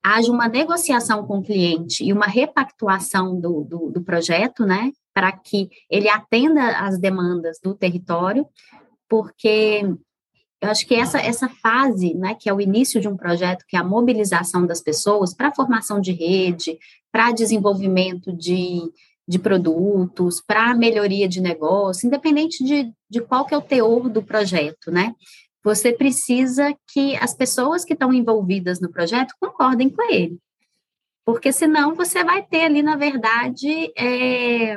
haja 0.03 0.33
uma 0.33 0.49
negociação 0.49 1.27
com 1.27 1.39
o 1.39 1.43
cliente 1.43 2.03
e 2.03 2.11
uma 2.11 2.25
repactuação 2.25 3.39
do, 3.39 3.63
do, 3.63 3.91
do 3.91 4.03
projeto, 4.03 4.65
né? 4.65 4.91
Para 5.13 5.31
que 5.31 5.69
ele 5.91 6.09
atenda 6.09 6.79
às 6.79 6.99
demandas 6.99 7.59
do 7.63 7.75
território, 7.75 8.47
porque 9.11 9.83
eu 10.63 10.71
acho 10.71 10.87
que 10.87 10.95
essa, 10.95 11.19
essa 11.19 11.49
fase, 11.49 12.15
né, 12.15 12.37
que 12.39 12.49
é 12.49 12.55
o 12.55 12.61
início 12.61 13.01
de 13.01 13.09
um 13.09 13.17
projeto, 13.17 13.65
que 13.67 13.77
é 13.77 13.81
a 13.81 13.85
mobilização 13.85 14.65
das 14.65 14.81
pessoas 14.81 15.35
para 15.35 15.49
a 15.49 15.55
formação 15.55 16.01
de 16.01 16.13
rede, 16.13 16.79
para 17.11 17.33
desenvolvimento 17.33 18.33
de, 18.33 18.81
de 19.27 19.39
produtos, 19.39 20.41
para 20.41 20.77
melhoria 20.77 21.27
de 21.27 21.41
negócio, 21.41 22.07
independente 22.07 22.63
de, 22.63 22.93
de 23.11 23.21
qual 23.21 23.45
que 23.45 23.55
é 23.55 23.59
o 23.59 23.63
teor 23.63 24.09
do 24.09 24.23
projeto, 24.23 24.93
né? 24.93 25.15
Você 25.65 25.93
precisa 25.93 26.75
que 26.93 27.17
as 27.17 27.35
pessoas 27.35 27.85
que 27.85 27.95
estão 27.95 28.13
envolvidas 28.13 28.81
no 28.81 28.91
projeto 28.91 29.35
concordem 29.41 29.91
com 29.91 30.03
ele. 30.11 30.39
Porque 31.25 31.53
senão 31.53 31.95
você 31.95 32.23
vai 32.25 32.43
ter 32.43 32.63
ali, 32.63 32.83
na 32.83 32.97
verdade, 32.97 33.93
é, 33.97 34.77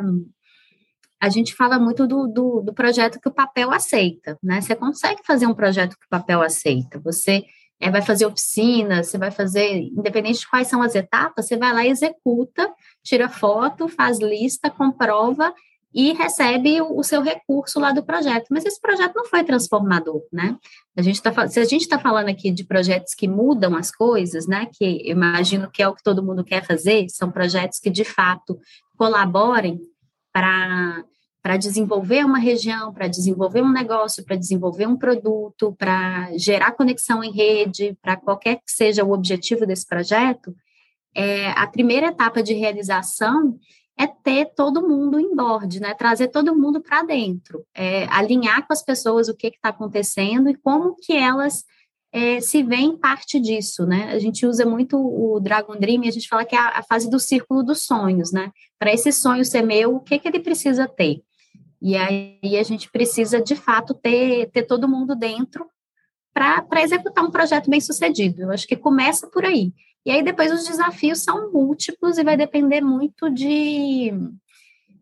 a 1.23 1.29
gente 1.29 1.55
fala 1.55 1.79
muito 1.79 2.05
do, 2.05 2.27
do, 2.27 2.59
do, 2.59 2.73
projeto 2.73 3.17
que 3.17 3.29
o 3.29 3.33
papel 3.33 3.71
aceita, 3.71 4.37
né? 4.43 4.59
Você 4.59 4.75
consegue 4.75 5.21
fazer 5.25 5.47
um 5.47 5.53
projeto 5.53 5.97
que 5.97 6.05
o 6.05 6.09
papel 6.09 6.41
aceita. 6.41 6.99
Você 6.99 7.45
é, 7.79 7.89
vai 7.89 8.01
fazer 8.01 8.25
oficina, 8.25 9.01
você 9.01 9.17
vai 9.17 9.31
fazer, 9.31 9.73
independente 9.73 10.41
de 10.41 10.49
quais 10.49 10.67
são 10.67 10.81
as 10.81 10.95
etapas, 10.95 11.47
você 11.47 11.55
vai 11.55 11.71
lá, 11.71 11.85
executa, 11.85 12.69
tira 13.01 13.29
foto, 13.29 13.87
faz 13.87 14.19
lista, 14.19 14.69
comprova 14.69 15.53
e 15.93 16.11
recebe 16.11 16.81
o, 16.81 16.99
o 16.99 17.03
seu 17.05 17.21
recurso 17.21 17.79
lá 17.79 17.93
do 17.93 18.03
projeto. 18.03 18.47
Mas 18.49 18.65
esse 18.65 18.81
projeto 18.81 19.15
não 19.15 19.23
foi 19.23 19.45
transformador, 19.45 20.23
né? 20.29 20.57
A 20.93 21.01
gente 21.01 21.21
tá, 21.21 21.47
se 21.47 21.57
a 21.57 21.63
gente 21.63 21.83
está 21.83 21.97
falando 21.97 22.27
aqui 22.27 22.51
de 22.51 22.65
projetos 22.65 23.13
que 23.13 23.29
mudam 23.29 23.77
as 23.77 23.89
coisas, 23.95 24.45
né? 24.45 24.67
Que 24.77 25.09
imagino 25.09 25.71
que 25.71 25.81
é 25.81 25.87
o 25.87 25.95
que 25.95 26.03
todo 26.03 26.21
mundo 26.21 26.43
quer 26.43 26.65
fazer, 26.65 27.07
são 27.07 27.31
projetos 27.31 27.79
que 27.79 27.89
de 27.89 28.03
fato 28.03 28.59
colaborem 28.97 29.79
para 30.33 31.05
para 31.43 31.57
desenvolver 31.57 32.25
uma 32.25 32.39
região, 32.39 32.93
para 32.93 33.09
desenvolver 33.09 33.61
um 33.61 33.71
negócio, 33.71 34.23
para 34.23 34.37
desenvolver 34.37 34.87
um 34.87 34.95
produto, 34.95 35.75
para 35.77 36.29
gerar 36.37 36.71
conexão 36.71 37.21
em 37.21 37.33
rede, 37.33 37.97
para 38.01 38.15
qualquer 38.15 38.55
que 38.55 38.71
seja 38.71 39.03
o 39.03 39.11
objetivo 39.11 39.65
desse 39.67 39.85
projeto, 39.85 40.55
é, 41.13 41.49
a 41.51 41.67
primeira 41.67 42.07
etapa 42.07 42.41
de 42.41 42.53
realização 42.53 43.59
é 43.99 44.07
ter 44.07 44.53
todo 44.55 44.87
mundo 44.87 45.19
em 45.19 45.35
board, 45.35 45.81
né? 45.81 45.93
Trazer 45.93 46.29
todo 46.29 46.55
mundo 46.55 46.81
para 46.81 47.03
dentro, 47.03 47.65
é, 47.75 48.05
alinhar 48.05 48.65
com 48.65 48.71
as 48.71 48.81
pessoas 48.81 49.27
o 49.27 49.35
que 49.35 49.47
está 49.47 49.67
acontecendo 49.69 50.49
e 50.49 50.55
como 50.55 50.95
que 50.95 51.11
elas 51.13 51.65
é, 52.13 52.39
se 52.39 52.63
veem 52.63 52.97
parte 52.97 53.37
disso, 53.37 53.85
né? 53.85 54.13
A 54.13 54.17
gente 54.17 54.45
usa 54.45 54.65
muito 54.65 54.97
o 54.97 55.41
Dragon 55.41 55.75
Dream 55.75 56.05
e 56.05 56.07
a 56.07 56.11
gente 56.11 56.29
fala 56.29 56.45
que 56.45 56.55
é 56.55 56.59
a, 56.59 56.79
a 56.79 56.83
fase 56.83 57.09
do 57.09 57.19
círculo 57.19 57.63
dos 57.63 57.85
sonhos, 57.85 58.31
né? 58.31 58.49
Para 58.79 58.93
esse 58.93 59.11
sonho 59.11 59.43
ser 59.43 59.61
meu, 59.61 59.97
o 59.97 59.99
que, 59.99 60.17
que 60.17 60.27
ele 60.29 60.39
precisa 60.39 60.87
ter? 60.87 61.21
E 61.83 61.97
aí 61.97 62.57
a 62.57 62.63
gente 62.63 62.89
precisa, 62.89 63.41
de 63.41 63.57
fato, 63.57 63.93
ter, 63.93 64.49
ter 64.51 64.63
todo 64.63 64.87
mundo 64.87 65.13
dentro 65.13 65.67
para 66.33 66.81
executar 66.81 67.25
um 67.25 67.29
projeto 67.29 67.69
bem 67.69 67.81
sucedido. 67.81 68.43
Eu 68.43 68.51
acho 68.51 68.65
que 68.65 68.77
começa 68.77 69.27
por 69.27 69.43
aí. 69.43 69.73
E 70.05 70.11
aí 70.11 70.23
depois 70.23 70.49
os 70.49 70.65
desafios 70.65 71.19
são 71.19 71.51
múltiplos 71.51 72.17
e 72.17 72.23
vai 72.23 72.37
depender 72.37 72.79
muito 72.79 73.29
de 73.29 74.13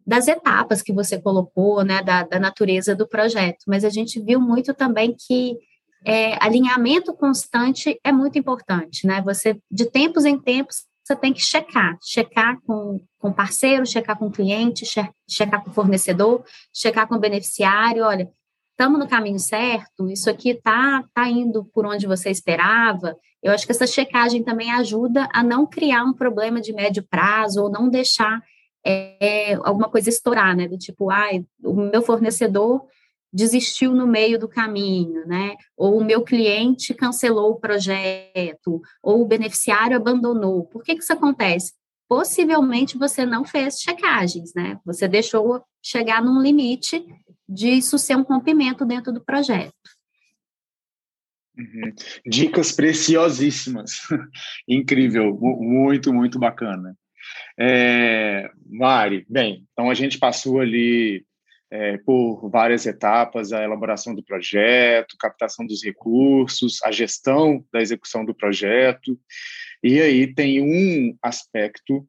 das 0.05 0.27
etapas 0.27 0.81
que 0.81 0.91
você 0.91 1.21
colocou, 1.21 1.83
né, 1.83 2.01
da, 2.01 2.23
da 2.23 2.39
natureza 2.39 2.95
do 2.95 3.07
projeto. 3.07 3.59
Mas 3.67 3.85
a 3.85 3.89
gente 3.89 4.19
viu 4.19 4.41
muito 4.41 4.73
também 4.73 5.15
que 5.15 5.55
é, 6.03 6.43
alinhamento 6.43 7.13
constante 7.13 7.99
é 8.03 8.11
muito 8.11 8.39
importante, 8.39 9.05
né? 9.05 9.21
Você, 9.21 9.61
de 9.69 9.85
tempos 9.85 10.25
em 10.25 10.37
tempos, 10.39 10.85
você 11.03 11.15
tem 11.15 11.33
que 11.33 11.41
checar, 11.41 11.97
checar 12.01 12.59
com, 12.65 12.99
com 13.17 13.33
parceiro, 13.33 13.85
checar 13.85 14.17
com 14.17 14.31
cliente, 14.31 14.85
checar 15.27 15.63
com 15.63 15.71
fornecedor, 15.71 16.43
checar 16.73 17.07
com 17.07 17.17
beneficiário, 17.17 18.03
olha, 18.03 18.29
estamos 18.71 18.99
no 18.99 19.07
caminho 19.07 19.39
certo, 19.39 20.09
isso 20.09 20.29
aqui 20.29 20.51
está 20.51 21.03
tá 21.13 21.27
indo 21.27 21.65
por 21.65 21.85
onde 21.85 22.07
você 22.07 22.29
esperava. 22.29 23.15
Eu 23.41 23.51
acho 23.51 23.65
que 23.65 23.71
essa 23.71 23.87
checagem 23.87 24.43
também 24.43 24.71
ajuda 24.71 25.27
a 25.33 25.43
não 25.43 25.65
criar 25.65 26.03
um 26.03 26.13
problema 26.13 26.61
de 26.61 26.73
médio 26.73 27.03
prazo 27.09 27.63
ou 27.63 27.71
não 27.71 27.89
deixar 27.89 28.41
é, 28.85 29.53
alguma 29.63 29.89
coisa 29.89 30.09
estourar, 30.09 30.55
né? 30.55 30.67
Do 30.67 30.77
tipo, 30.77 31.09
ai, 31.09 31.43
o 31.63 31.73
meu 31.73 32.01
fornecedor 32.01 32.85
desistiu 33.33 33.93
no 33.93 34.05
meio 34.05 34.37
do 34.37 34.47
caminho, 34.47 35.25
né? 35.25 35.55
Ou 35.77 35.99
o 35.99 36.03
meu 36.03 36.21
cliente 36.23 36.93
cancelou 36.93 37.51
o 37.51 37.59
projeto, 37.59 38.81
ou 39.01 39.21
o 39.21 39.27
beneficiário 39.27 39.95
abandonou. 39.95 40.65
Por 40.65 40.83
que, 40.83 40.95
que 40.95 41.03
isso 41.03 41.13
acontece? 41.13 41.73
Possivelmente 42.09 42.97
você 42.97 43.25
não 43.25 43.45
fez 43.45 43.79
checagens, 43.79 44.53
né? 44.53 44.77
Você 44.85 45.07
deixou 45.07 45.63
chegar 45.81 46.21
num 46.21 46.41
limite 46.41 47.05
de 47.47 47.69
isso 47.69 47.97
ser 47.97 48.15
um 48.15 48.23
rompimento 48.23 48.85
dentro 48.85 49.13
do 49.13 49.23
projeto. 49.23 49.73
Uhum. 51.57 51.93
Dicas 52.25 52.71
preciosíssimas. 52.71 53.99
Incrível, 54.67 55.37
muito, 55.39 56.13
muito 56.13 56.39
bacana. 56.39 56.97
É, 57.57 58.49
Mari, 58.65 59.25
bem, 59.29 59.65
então 59.71 59.89
a 59.89 59.93
gente 59.93 60.17
passou 60.17 60.59
ali 60.59 61.25
é, 61.71 61.97
por 61.97 62.49
várias 62.49 62.85
etapas, 62.85 63.53
a 63.53 63.63
elaboração 63.63 64.13
do 64.13 64.23
projeto, 64.23 65.15
captação 65.17 65.65
dos 65.65 65.83
recursos, 65.83 66.83
a 66.83 66.91
gestão 66.91 67.63
da 67.71 67.81
execução 67.81 68.25
do 68.25 68.35
projeto. 68.35 69.17
E 69.81 69.99
aí 70.01 70.33
tem 70.33 70.61
um 70.61 71.17
aspecto 71.23 72.05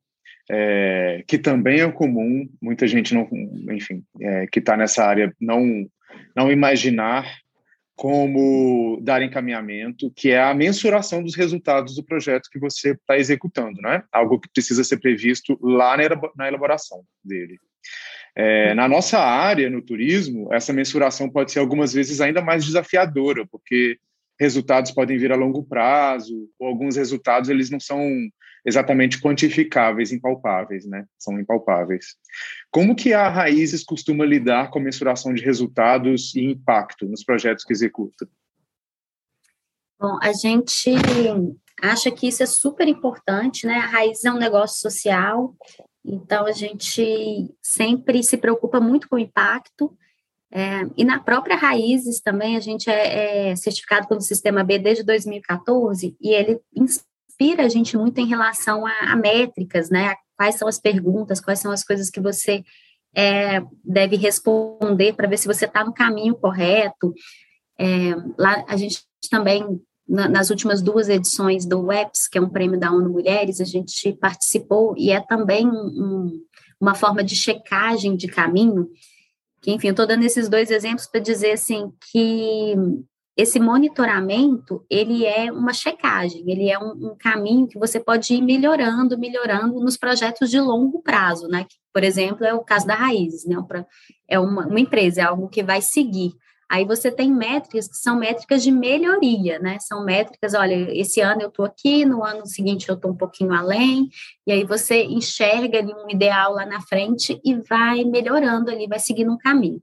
é, 0.51 1.23
que 1.29 1.39
também 1.39 1.81
é 1.81 1.93
comum, 1.93 2.49
muita 2.61 2.87
gente 2.89 3.15
não, 3.15 3.29
enfim, 3.71 4.05
é, 4.21 4.47
que 4.49 4.59
está 4.59 4.77
nessa 4.77 5.05
área 5.05 5.33
não 5.41 5.87
não 6.37 6.53
imaginar 6.53 7.25
como 7.95 8.99
dar 9.03 9.23
encaminhamento, 9.23 10.11
que 10.11 10.31
é 10.31 10.43
a 10.43 10.55
mensuração 10.55 11.23
dos 11.23 11.35
resultados 11.35 11.95
do 11.95 12.05
projeto 12.05 12.49
que 12.51 12.59
você 12.59 12.93
está 12.93 13.17
executando, 13.17 13.81
né? 13.81 14.03
Algo 14.11 14.41
que 14.41 14.49
precisa 14.53 14.83
ser 14.83 14.99
previsto 14.99 15.59
lá 15.63 15.97
na 16.37 16.49
elaboração 16.49 17.03
dele. 17.25 17.59
É, 18.35 18.75
na 18.75 18.89
nossa 18.89 19.19
área, 19.19 19.69
no 19.69 19.83
turismo, 19.83 20.53
essa 20.53 20.73
mensuração 20.73 21.29
pode 21.29 21.53
ser 21.53 21.59
algumas 21.59 21.93
vezes 21.93 22.21
ainda 22.21 22.41
mais 22.41 22.65
desafiadora, 22.65 23.47
porque 23.47 23.99
resultados 24.41 24.91
podem 24.91 25.19
vir 25.19 25.31
a 25.33 25.37
longo 25.37 25.63
prazo, 25.63 26.49
ou 26.59 26.67
alguns 26.67 26.97
resultados 26.97 27.51
eles 27.51 27.71
não 27.71 27.79
são 27.79 28.09
exatamente 28.65 29.21
quantificáveis, 29.21 30.13
impalpáveis, 30.13 30.87
né? 30.87 31.05
São 31.19 31.39
impalpáveis. 31.39 32.17
Como 32.71 32.95
que 32.95 33.13
a 33.13 33.29
Raízes 33.29 33.85
costuma 33.85 34.25
lidar 34.25 34.71
com 34.71 34.79
a 34.79 34.83
mensuração 34.83 35.35
de 35.35 35.43
resultados 35.43 36.35
e 36.35 36.45
impacto 36.45 37.07
nos 37.07 37.25
projetos 37.25 37.65
que 37.65 37.73
executa? 37.73 38.29
Bom, 40.01 40.19
a 40.23 40.33
gente 40.33 40.91
acha 41.81 42.11
que 42.11 42.29
isso 42.29 42.43
é 42.43 42.47
super 42.47 42.89
importante, 42.89 43.67
né? 43.67 43.75
A 43.75 43.87
Raiz 43.87 44.25
é 44.25 44.33
um 44.33 44.39
negócio 44.39 44.81
social, 44.81 45.55
então, 46.05 46.47
a 46.47 46.53
gente 46.53 47.55
sempre 47.63 48.23
se 48.23 48.37
preocupa 48.37 48.81
muito 48.81 49.09
com 49.09 49.17
o 49.17 49.21
impacto. 49.21 49.97
É, 50.51 50.83
e 50.97 51.05
na 51.05 51.21
própria 51.21 51.57
Raízes 51.57 52.21
também, 52.21 52.57
a 52.57 52.61
gente 52.61 52.91
é, 52.91 53.51
é, 53.51 53.57
certificado 53.57 54.09
pelo 54.09 54.21
Sistema 54.21 54.63
B 54.65 54.79
desde 54.79 55.03
2014 55.05 56.17
e 56.21 56.31
ele 56.31 56.61
inspira 56.77 57.65
a 57.65 57.69
gente 57.69 57.97
muito 57.97 58.19
em 58.19 58.27
relação 58.27 58.85
a, 58.85 59.13
a 59.13 59.17
métricas, 59.17 59.89
né? 59.89 60.15
Quais 60.37 60.57
são 60.57 60.69
as 60.69 60.79
perguntas, 60.79 61.41
quais 61.41 61.61
são 61.61 61.71
as 61.73 61.85
coisas 61.85 62.11
que 62.11 62.21
você 62.21 62.63
é, 63.15 63.63
deve 63.85 64.17
responder 64.17 65.15
para 65.15 65.29
ver 65.29 65.39
se 65.39 65.47
você 65.47 65.67
está 65.67 65.85
no 65.85 65.93
caminho 65.93 66.35
correto. 66.35 67.15
É, 67.79 68.15
lá 68.39 68.65
a 68.69 68.77
gente 68.77 69.05
também, 69.31 69.81
na, 70.09 70.29
nas 70.29 70.51
últimas 70.51 70.83
duas 70.83 71.09
edições 71.09 71.65
do 71.67 71.87
WEPS, 71.87 72.29
que 72.29 72.39
é 72.39 72.41
um 72.41 72.49
prêmio 72.49 72.79
da 72.79 72.93
ONU 72.93 73.11
Mulheres, 73.11 73.61
a 73.61 73.65
gente 73.65 74.13
participou 74.15 74.95
e 74.97 75.11
é 75.11 75.21
também 75.21 75.67
um, 75.67 76.41
uma 76.81 76.95
forma 76.95 77.23
de 77.23 77.35
checagem 77.35 78.17
de 78.17 78.29
caminho. 78.29 78.89
Que, 79.61 79.71
enfim, 79.71 79.89
eu 79.89 79.93
estou 79.93 80.07
dando 80.07 80.25
esses 80.25 80.49
dois 80.49 80.71
exemplos 80.71 81.07
para 81.07 81.21
dizer 81.21 81.53
assim 81.53 81.93
que 82.11 82.75
esse 83.37 83.59
monitoramento, 83.59 84.85
ele 84.91 85.25
é 85.25 85.51
uma 85.51 85.73
checagem, 85.73 86.45
ele 86.47 86.69
é 86.69 86.79
um, 86.79 87.13
um, 87.13 87.17
caminho 87.19 87.67
que 87.67 87.79
você 87.79 87.99
pode 87.99 88.35
ir 88.35 88.43
melhorando, 88.43 89.19
melhorando 89.19 89.81
nos 89.81 89.97
projetos 89.97 90.51
de 90.51 90.61
longo 90.61 91.01
prazo, 91.01 91.49
né? 91.49 91.65
Que, 91.65 91.77
por 91.95 92.05
exemplo, 92.05 92.45
é 92.45 92.53
o 92.53 92.63
caso 92.63 92.87
da 92.87 92.95
Raízes, 92.95 93.47
né? 93.47 93.57
É 94.29 94.39
uma, 94.39 94.67
uma 94.67 94.81
empresa, 94.81 95.23
é 95.23 95.25
algo 95.25 95.49
que 95.49 95.63
vai 95.63 95.81
seguir. 95.81 96.33
Aí 96.73 96.87
você 96.87 97.13
tem 97.13 97.31
métricas 97.31 97.87
que 97.87 97.99
são 97.99 98.17
métricas 98.17 98.63
de 98.63 98.73
melhoria, 98.73 99.59
né? 99.59 99.79
São 99.79 100.07
métricas, 100.07 100.55
olha, 100.55 100.91
esse 100.99 101.21
ano 101.21 101.43
eu 101.43 101.49
estou 101.49 101.67
aqui, 101.67 102.07
no 102.07 102.25
ano 102.25 102.47
seguinte 102.47 102.89
eu 102.89 102.95
estou 102.95 103.11
um 103.11 103.15
pouquinho 103.15 103.53
além, 103.53 104.09
e 104.47 104.53
aí 104.53 104.65
você 104.65 105.05
enxerga 105.05 105.81
ali 105.81 105.93
um 105.93 106.09
ideal 106.09 106.55
lá 106.55 106.65
na 106.65 106.81
frente 106.81 107.39
e 107.45 107.57
vai 107.57 108.05
melhorando 108.05 108.71
ali, 108.71 108.87
vai 108.87 108.99
seguindo 108.99 109.31
um 109.31 109.37
caminho. 109.37 109.83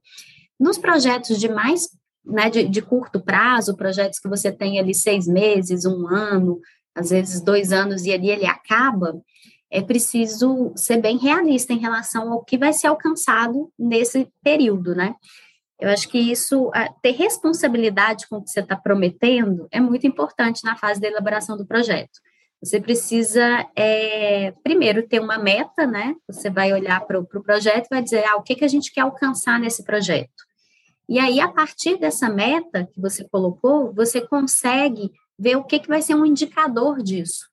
Nos 0.58 0.78
projetos 0.78 1.38
de 1.38 1.48
mais 1.48 1.90
né, 2.26 2.50
de, 2.50 2.64
de, 2.64 2.82
curto 2.82 3.20
prazo, 3.20 3.76
projetos 3.76 4.18
que 4.18 4.28
você 4.28 4.50
tem 4.50 4.80
ali 4.80 4.92
seis 4.92 5.28
meses, 5.28 5.84
um 5.84 6.08
ano, 6.08 6.58
às 6.92 7.10
vezes 7.10 7.40
dois 7.40 7.72
anos, 7.72 8.04
e 8.04 8.12
ali 8.12 8.30
ele 8.30 8.46
acaba, 8.46 9.16
é 9.70 9.80
preciso 9.80 10.72
ser 10.74 11.00
bem 11.00 11.16
realista 11.18 11.72
em 11.72 11.78
relação 11.78 12.32
ao 12.32 12.44
que 12.44 12.58
vai 12.58 12.72
ser 12.72 12.88
alcançado 12.88 13.70
nesse 13.78 14.26
período, 14.42 14.92
né? 14.92 15.14
Eu 15.80 15.88
acho 15.88 16.08
que 16.08 16.18
isso, 16.18 16.70
ter 17.00 17.12
responsabilidade 17.12 18.28
com 18.28 18.36
o 18.36 18.42
que 18.42 18.50
você 18.50 18.60
está 18.60 18.76
prometendo, 18.76 19.66
é 19.70 19.80
muito 19.80 20.06
importante 20.06 20.62
na 20.64 20.76
fase 20.76 21.00
da 21.00 21.08
elaboração 21.08 21.56
do 21.56 21.66
projeto. 21.66 22.20
Você 22.62 22.78
precisa, 22.78 23.66
é, 23.74 24.52
primeiro, 24.62 25.08
ter 25.08 25.18
uma 25.18 25.38
meta, 25.38 25.86
né? 25.86 26.14
Você 26.28 26.50
vai 26.50 26.72
olhar 26.74 27.00
para 27.06 27.18
o 27.18 27.24
pro 27.24 27.42
projeto 27.42 27.86
e 27.86 27.94
vai 27.94 28.02
dizer, 28.02 28.22
ah, 28.26 28.36
o 28.36 28.42
que, 28.42 28.54
que 28.54 28.64
a 28.64 28.68
gente 28.68 28.92
quer 28.92 29.00
alcançar 29.00 29.58
nesse 29.58 29.82
projeto? 29.82 30.44
E 31.08 31.18
aí, 31.18 31.40
a 31.40 31.48
partir 31.48 31.98
dessa 31.98 32.28
meta 32.28 32.86
que 32.92 33.00
você 33.00 33.26
colocou, 33.28 33.92
você 33.94 34.20
consegue 34.20 35.10
ver 35.38 35.56
o 35.56 35.64
que, 35.64 35.78
que 35.78 35.88
vai 35.88 36.02
ser 36.02 36.14
um 36.14 36.26
indicador 36.26 37.02
disso. 37.02 37.48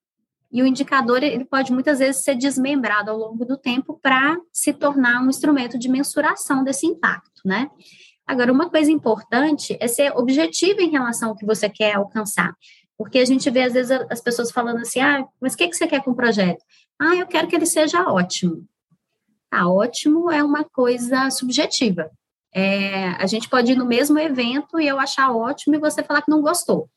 E 0.52 0.62
o 0.62 0.68
indicador 0.68 1.24
ele 1.24 1.46
pode 1.46 1.72
muitas 1.72 2.00
vezes 2.00 2.24
ser 2.24 2.36
desmembrado 2.36 3.10
ao 3.10 3.18
longo 3.18 3.46
do 3.46 3.58
tempo 3.58 4.00
para 4.02 4.38
se 4.52 4.74
tornar 4.74 5.22
um 5.22 5.30
instrumento 5.30 5.78
de 5.78 5.90
mensuração 5.90 6.64
desse 6.64 6.86
impacto, 6.86 7.42
né? 7.46 7.70
Agora, 8.28 8.52
uma 8.52 8.70
coisa 8.70 8.92
importante 8.92 9.78
é 9.80 9.88
ser 9.88 10.12
objetivo 10.18 10.82
em 10.82 10.90
relação 10.90 11.30
ao 11.30 11.36
que 11.36 11.46
você 11.46 11.70
quer 11.70 11.96
alcançar. 11.96 12.54
Porque 12.98 13.20
a 13.20 13.26
gente 13.26 13.50
vê, 13.50 13.64
às 13.64 13.74
vezes, 13.74 13.92
as 14.10 14.20
pessoas 14.20 14.52
falando 14.52 14.80
assim, 14.80 15.00
ah, 15.00 15.26
mas 15.40 15.54
o 15.54 15.58
que, 15.58 15.68
que 15.68 15.78
você 15.78 15.88
quer 15.88 16.04
com 16.04 16.12
o 16.12 16.16
projeto? 16.16 16.64
Ah, 17.00 17.16
eu 17.16 17.26
quero 17.26 17.48
que 17.48 17.56
ele 17.56 17.66
seja 17.66 18.04
ótimo. 18.04 18.68
Ah, 19.50 19.70
ótimo 19.70 20.30
é 20.30 20.44
uma 20.44 20.66
coisa 20.66 21.30
subjetiva. 21.30 22.12
É, 22.54 23.10
a 23.12 23.26
gente 23.28 23.48
pode 23.48 23.72
ir 23.72 23.76
no 23.76 23.86
mesmo 23.86 24.20
evento 24.20 24.80
e 24.80 24.88
eu 24.88 25.00
achar 25.00 25.32
ótimo 25.32 25.76
e 25.76 25.80
você 25.80 26.04
falar 26.04 26.22
que 26.22 26.32
não 26.32 26.42
gostou. 26.42 26.90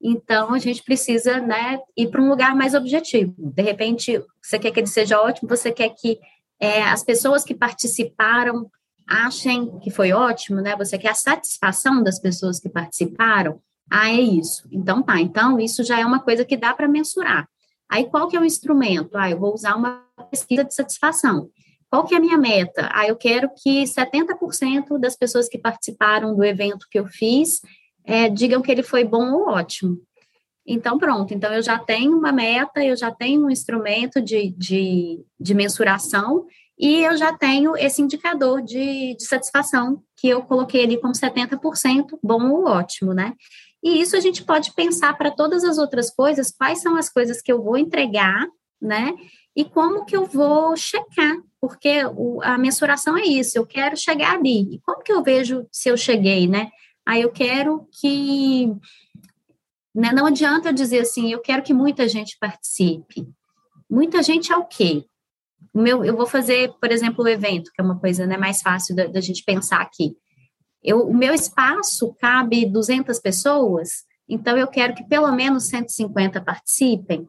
Então, 0.00 0.54
a 0.54 0.58
gente 0.58 0.82
precisa 0.82 1.40
né, 1.40 1.80
ir 1.96 2.08
para 2.08 2.22
um 2.22 2.28
lugar 2.28 2.54
mais 2.54 2.74
objetivo. 2.74 3.34
De 3.36 3.62
repente, 3.62 4.22
você 4.40 4.58
quer 4.58 4.70
que 4.70 4.80
ele 4.80 4.86
seja 4.86 5.20
ótimo, 5.20 5.48
você 5.48 5.72
quer 5.72 5.90
que 5.90 6.18
é, 6.60 6.82
as 6.82 7.02
pessoas 7.02 7.44
que 7.44 7.54
participaram 7.54 8.70
achem 9.08 9.78
que 9.80 9.90
foi 9.90 10.12
ótimo, 10.12 10.60
né? 10.60 10.76
Você 10.76 10.98
quer 10.98 11.10
a 11.10 11.14
satisfação 11.14 12.02
das 12.02 12.20
pessoas 12.20 12.60
que 12.60 12.68
participaram. 12.68 13.60
Ah, 13.90 14.10
é 14.10 14.20
isso. 14.20 14.68
Então, 14.70 15.02
tá. 15.02 15.18
Então, 15.20 15.58
isso 15.58 15.82
já 15.82 15.98
é 15.98 16.04
uma 16.04 16.20
coisa 16.20 16.44
que 16.44 16.56
dá 16.56 16.74
para 16.74 16.86
mensurar. 16.86 17.48
Aí, 17.90 18.04
qual 18.04 18.28
que 18.28 18.36
é 18.36 18.40
o 18.40 18.44
instrumento? 18.44 19.16
Ah, 19.16 19.30
eu 19.30 19.38
vou 19.38 19.54
usar 19.54 19.74
uma 19.74 20.04
pesquisa 20.30 20.62
de 20.62 20.74
satisfação. 20.74 21.48
Qual 21.90 22.04
que 22.04 22.14
é 22.14 22.18
a 22.18 22.20
minha 22.20 22.36
meta? 22.36 22.90
Ah, 22.92 23.06
eu 23.08 23.16
quero 23.16 23.48
que 23.56 23.84
70% 23.84 24.98
das 25.00 25.16
pessoas 25.16 25.48
que 25.48 25.56
participaram 25.56 26.36
do 26.36 26.44
evento 26.44 26.86
que 26.90 26.98
eu 26.98 27.06
fiz 27.06 27.62
é, 28.04 28.28
digam 28.28 28.60
que 28.60 28.70
ele 28.70 28.82
foi 28.82 29.04
bom 29.04 29.32
ou 29.32 29.48
ótimo. 29.48 29.98
Então, 30.66 30.98
pronto. 30.98 31.32
Então, 31.32 31.50
eu 31.50 31.62
já 31.62 31.78
tenho 31.78 32.14
uma 32.14 32.30
meta, 32.30 32.84
eu 32.84 32.94
já 32.94 33.10
tenho 33.10 33.46
um 33.46 33.50
instrumento 33.50 34.20
de, 34.20 34.50
de, 34.50 35.24
de 35.40 35.54
mensuração 35.54 36.44
e 36.78 37.02
eu 37.02 37.16
já 37.16 37.32
tenho 37.36 37.76
esse 37.76 38.00
indicador 38.00 38.62
de, 38.62 39.14
de 39.16 39.24
satisfação 39.24 40.02
que 40.16 40.28
eu 40.28 40.42
coloquei 40.42 40.84
ali 40.84 41.00
como 41.00 41.12
70% 41.12 42.18
bom 42.22 42.50
ou 42.50 42.66
ótimo, 42.66 43.12
né? 43.12 43.34
E 43.82 44.00
isso 44.00 44.16
a 44.16 44.20
gente 44.20 44.44
pode 44.44 44.72
pensar 44.74 45.16
para 45.16 45.30
todas 45.30 45.64
as 45.64 45.78
outras 45.78 46.10
coisas, 46.10 46.50
quais 46.50 46.80
são 46.80 46.96
as 46.96 47.08
coisas 47.08 47.40
que 47.40 47.52
eu 47.52 47.62
vou 47.62 47.76
entregar, 47.76 48.46
né? 48.80 49.14
E 49.56 49.64
como 49.64 50.04
que 50.04 50.16
eu 50.16 50.24
vou 50.26 50.76
checar 50.76 51.36
porque 51.60 52.04
o, 52.16 52.40
a 52.42 52.56
mensuração 52.56 53.16
é 53.16 53.24
isso, 53.24 53.58
eu 53.58 53.66
quero 53.66 53.96
chegar 53.96 54.34
ali. 54.34 54.74
E 54.74 54.80
como 54.80 55.02
que 55.02 55.12
eu 55.12 55.22
vejo 55.22 55.66
se 55.72 55.88
eu 55.88 55.96
cheguei, 55.96 56.46
né? 56.46 56.70
Aí 57.06 57.22
eu 57.22 57.30
quero 57.30 57.86
que. 58.00 58.68
Né, 59.94 60.12
não 60.12 60.26
adianta 60.26 60.68
eu 60.68 60.72
dizer 60.72 61.00
assim, 61.00 61.32
eu 61.32 61.40
quero 61.40 61.62
que 61.62 61.74
muita 61.74 62.08
gente 62.08 62.36
participe. 62.38 63.26
Muita 63.90 64.22
gente 64.22 64.52
é 64.52 64.56
o 64.56 64.66
quê? 64.66 65.04
Meu, 65.74 66.04
eu 66.04 66.16
vou 66.16 66.26
fazer, 66.26 66.72
por 66.80 66.90
exemplo, 66.90 67.24
o 67.24 67.28
evento, 67.28 67.70
que 67.72 67.80
é 67.80 67.84
uma 67.84 67.98
coisa 67.98 68.26
né, 68.26 68.36
mais 68.36 68.60
fácil 68.62 68.96
da, 68.96 69.06
da 69.06 69.20
gente 69.20 69.44
pensar 69.44 69.80
aqui. 69.80 70.16
Eu, 70.82 71.08
o 71.08 71.14
meu 71.14 71.34
espaço 71.34 72.14
cabe 72.20 72.64
200 72.66 73.18
pessoas, 73.18 74.04
então 74.28 74.56
eu 74.56 74.66
quero 74.66 74.94
que 74.94 75.04
pelo 75.04 75.30
menos 75.32 75.64
150 75.68 76.40
participem. 76.40 77.28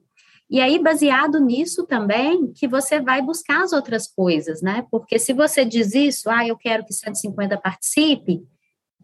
E 0.50 0.60
aí, 0.60 0.82
baseado 0.82 1.40
nisso 1.40 1.86
também, 1.86 2.52
que 2.54 2.68
você 2.68 3.00
vai 3.00 3.22
buscar 3.22 3.64
as 3.64 3.72
outras 3.72 4.08
coisas, 4.08 4.64
né? 4.64 4.84
Porque 4.90 5.20
se 5.20 5.32
você 5.32 5.64
diz 5.64 5.94
isso, 5.94 6.30
ah, 6.30 6.46
eu 6.48 6.58
quero 6.58 6.84
que 6.84 6.94
150 6.94 7.56
participe, 7.58 8.42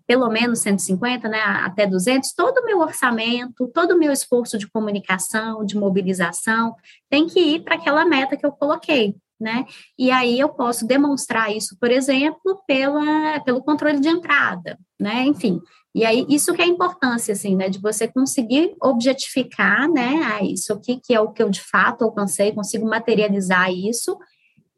pelo 0.07 0.29
menos 0.29 0.59
150, 0.59 1.27
né, 1.27 1.39
até 1.39 1.87
200, 1.87 2.33
todo 2.33 2.59
o 2.59 2.65
meu 2.65 2.79
orçamento, 2.79 3.67
todo 3.73 3.91
o 3.91 3.97
meu 3.97 4.11
esforço 4.11 4.57
de 4.57 4.69
comunicação, 4.69 5.65
de 5.65 5.77
mobilização, 5.77 6.75
tem 7.09 7.27
que 7.27 7.39
ir 7.39 7.63
para 7.63 7.75
aquela 7.75 8.05
meta 8.05 8.37
que 8.37 8.45
eu 8.45 8.51
coloquei, 8.51 9.15
né? 9.39 9.65
E 9.97 10.11
aí 10.11 10.39
eu 10.39 10.49
posso 10.49 10.85
demonstrar 10.85 11.55
isso, 11.55 11.75
por 11.79 11.91
exemplo, 11.91 12.61
pela, 12.67 13.39
pelo 13.41 13.63
controle 13.63 13.99
de 13.99 14.07
entrada, 14.07 14.77
né? 14.99 15.23
Enfim, 15.23 15.59
e 15.95 16.03
aí, 16.03 16.25
isso 16.27 16.53
que 16.53 16.61
é 16.61 16.65
a 16.65 16.67
importância, 16.67 17.31
assim, 17.31 17.55
né, 17.55 17.69
de 17.69 17.79
você 17.79 18.05
conseguir 18.05 18.75
objetificar, 18.81 19.89
né, 19.89 20.21
ah, 20.25 20.43
isso 20.43 20.73
aqui 20.73 20.99
que 21.01 21.13
é 21.13 21.21
o 21.21 21.31
que 21.31 21.41
eu 21.41 21.49
de 21.49 21.61
fato 21.61 22.03
alcancei, 22.03 22.51
consigo 22.51 22.85
materializar 22.85 23.71
isso 23.71 24.17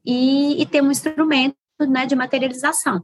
e, 0.05 0.61
e 0.61 0.65
ter 0.67 0.83
um 0.83 0.91
instrumento, 0.91 1.55
né, 1.89 2.05
de 2.05 2.15
materialização. 2.15 3.03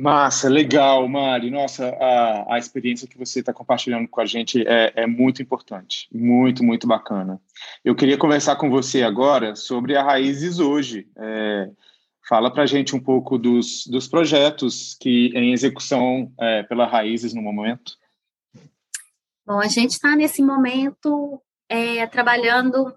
Massa, 0.00 0.48
legal, 0.48 1.06
Mari. 1.08 1.50
Nossa, 1.50 1.88
a, 1.88 2.54
a 2.54 2.58
experiência 2.58 3.06
que 3.06 3.18
você 3.18 3.40
está 3.40 3.52
compartilhando 3.52 4.08
com 4.08 4.20
a 4.20 4.26
gente 4.26 4.66
é, 4.66 4.92
é, 4.96 5.06
muito 5.06 5.42
importante, 5.42 6.08
muito, 6.12 6.64
muito 6.64 6.86
bacana. 6.86 7.40
Eu 7.84 7.94
queria 7.94 8.16
conversar 8.16 8.56
com 8.56 8.70
você 8.70 9.02
agora 9.02 9.54
sobre 9.54 9.96
a 9.96 10.02
Raízes 10.02 10.58
hoje. 10.58 11.06
É, 11.16 11.70
Fala 12.30 12.48
para 12.48 12.62
a 12.62 12.66
gente 12.66 12.94
um 12.94 13.00
pouco 13.00 13.36
dos, 13.36 13.84
dos 13.88 14.06
projetos 14.06 14.94
que 15.00 15.32
em 15.34 15.52
execução 15.52 16.32
é, 16.38 16.62
pela 16.62 16.86
Raízes 16.86 17.34
no 17.34 17.42
momento. 17.42 17.98
Bom, 19.44 19.58
a 19.58 19.66
gente 19.66 19.90
está 19.90 20.14
nesse 20.14 20.40
momento 20.40 21.42
é, 21.68 22.06
trabalhando 22.06 22.94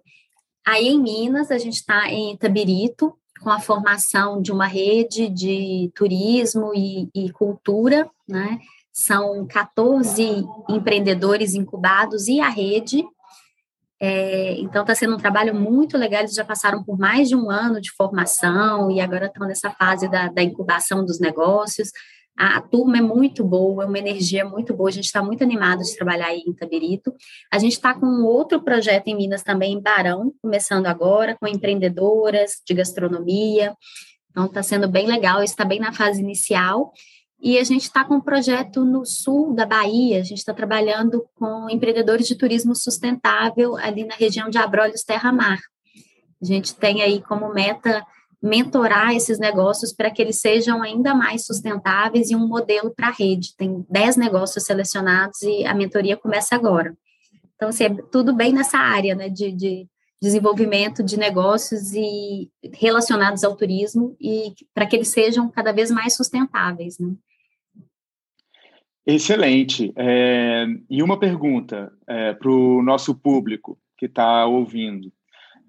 aí 0.63 0.87
em 0.87 1.01
Minas, 1.01 1.49
a 1.49 1.57
gente 1.57 1.77
está 1.77 2.07
em 2.11 2.33
Itabirito, 2.33 3.17
com 3.43 3.49
a 3.49 3.59
formação 3.59 4.41
de 4.41 4.51
uma 4.51 4.65
rede 4.65 5.29
de 5.29 5.91
turismo 5.93 6.71
e, 6.73 7.09
e 7.13 7.31
cultura, 7.31 8.09
né? 8.27 8.59
São 8.91 9.45
14 9.47 10.45
empreendedores 10.69 11.53
incubados 11.53 12.27
e 12.27 12.39
a 12.39 12.49
rede, 12.49 13.03
é, 14.05 14.59
então, 14.59 14.81
está 14.81 14.93
sendo 14.93 15.15
um 15.15 15.17
trabalho 15.17 15.55
muito 15.55 15.97
legal. 15.97 16.19
Eles 16.19 16.33
já 16.33 16.43
passaram 16.43 16.83
por 16.83 16.99
mais 16.99 17.29
de 17.29 17.37
um 17.37 17.49
ano 17.49 17.79
de 17.79 17.89
formação 17.89 18.91
e 18.91 18.99
agora 18.99 19.27
estão 19.27 19.47
nessa 19.47 19.71
fase 19.71 20.09
da, 20.09 20.27
da 20.27 20.43
incubação 20.43 21.05
dos 21.05 21.21
negócios. 21.21 21.89
A, 22.37 22.59
turma 22.61 22.97
é 22.97 23.01
muito 23.01 23.43
boa, 23.43 23.83
é 23.83 23.87
uma 23.87 23.99
energia 23.99 24.43
muito 24.43 24.73
boa. 24.73 24.89
A 24.89 24.93
gente 24.93 25.05
está 25.05 25.21
muito 25.21 25.43
animado 25.43 25.83
de 25.83 25.95
trabalhar 25.95 26.27
aí 26.27 26.43
em 26.47 26.53
Tabirito. 26.53 27.13
A 27.51 27.59
gente 27.59 27.73
está 27.73 27.93
com 27.93 28.23
outro 28.23 28.61
projeto 28.61 29.07
em 29.07 29.15
Minas 29.15 29.43
também, 29.43 29.73
em 29.73 29.81
Barão, 29.81 30.33
começando 30.41 30.87
agora, 30.87 31.37
com 31.39 31.47
empreendedoras 31.47 32.61
de 32.65 32.73
gastronomia. 32.73 33.75
Então, 34.31 34.45
está 34.45 34.63
sendo 34.63 34.87
bem 34.87 35.05
legal. 35.05 35.43
Está 35.43 35.63
bem 35.63 35.79
na 35.79 35.93
fase 35.93 36.21
inicial. 36.21 36.91
E 37.45 37.59
a 37.59 37.63
gente 37.65 37.81
está 37.81 38.05
com 38.05 38.15
um 38.15 38.21
projeto 38.21 38.85
no 38.85 39.05
sul 39.05 39.53
da 39.53 39.65
Bahia, 39.65 40.21
a 40.21 40.23
gente 40.23 40.37
está 40.37 40.53
trabalhando 40.53 41.25
com 41.35 41.69
empreendedores 41.69 42.25
de 42.25 42.37
turismo 42.37 42.73
sustentável 42.73 43.75
ali 43.75 44.05
na 44.05 44.15
região 44.15 44.49
de 44.49 44.57
Abrolhos 44.57 45.03
Terra-Mar. 45.03 45.59
A 46.41 46.45
gente 46.45 46.73
tem 46.73 47.01
aí 47.01 47.21
como 47.21 47.53
meta 47.53 48.01
mentorar 48.43 49.15
esses 49.15 49.39
negócios 49.39 49.93
para 49.93 50.11
que 50.11 50.21
eles 50.21 50.41
sejam 50.41 50.83
ainda 50.83 51.15
mais 51.15 51.45
sustentáveis 51.45 52.29
e 52.29 52.35
um 52.35 52.45
modelo 52.45 52.93
para 52.93 53.07
a 53.07 53.11
rede. 53.11 53.55
Tem 53.55 53.85
10 53.89 54.17
negócios 54.17 54.65
selecionados 54.65 55.41
e 55.43 55.65
a 55.65 55.73
mentoria 55.73 56.17
começa 56.17 56.53
agora. 56.53 56.93
Então, 57.55 57.69
assim, 57.69 57.85
é 57.85 57.89
tudo 58.11 58.35
bem 58.35 58.51
nessa 58.51 58.77
área 58.77 59.15
né, 59.15 59.29
de, 59.29 59.49
de 59.53 59.87
desenvolvimento 60.21 61.01
de 61.01 61.17
negócios 61.17 61.93
e 61.93 62.51
relacionados 62.73 63.45
ao 63.45 63.55
turismo 63.55 64.13
e 64.19 64.53
para 64.73 64.85
que 64.85 64.97
eles 64.97 65.07
sejam 65.07 65.49
cada 65.49 65.71
vez 65.71 65.89
mais 65.89 66.13
sustentáveis. 66.13 66.99
Né? 66.99 67.13
Excelente. 69.07 69.93
É, 69.95 70.65
e 70.89 71.01
uma 71.01 71.17
pergunta 71.17 71.93
é, 72.05 72.33
para 72.33 72.51
o 72.51 72.83
nosso 72.83 73.15
público 73.15 73.77
que 73.97 74.05
está 74.05 74.45
ouvindo. 74.45 75.13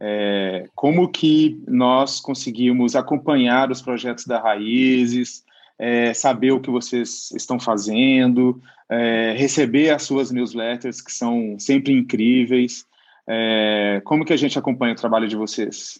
É, 0.06 0.68
como 0.74 1.08
que 1.08 1.58
nós 1.66 2.20
conseguimos 2.20 2.94
acompanhar 2.94 3.70
os 3.70 3.80
projetos 3.80 4.26
da 4.26 4.38
Raízes, 4.38 5.42
é, 5.78 6.12
saber 6.12 6.52
o 6.52 6.60
que 6.60 6.70
vocês 6.70 7.30
estão 7.30 7.58
fazendo, 7.58 8.60
é, 8.86 9.32
receber 9.34 9.88
as 9.88 10.02
suas 10.02 10.30
newsletters, 10.30 11.00
que 11.00 11.10
são 11.10 11.56
sempre 11.58 11.94
incríveis. 11.94 12.84
É, 13.26 14.02
como 14.04 14.26
que 14.26 14.34
a 14.34 14.36
gente 14.36 14.58
acompanha 14.58 14.92
o 14.92 14.96
trabalho 14.96 15.26
de 15.26 15.36
vocês? 15.36 15.98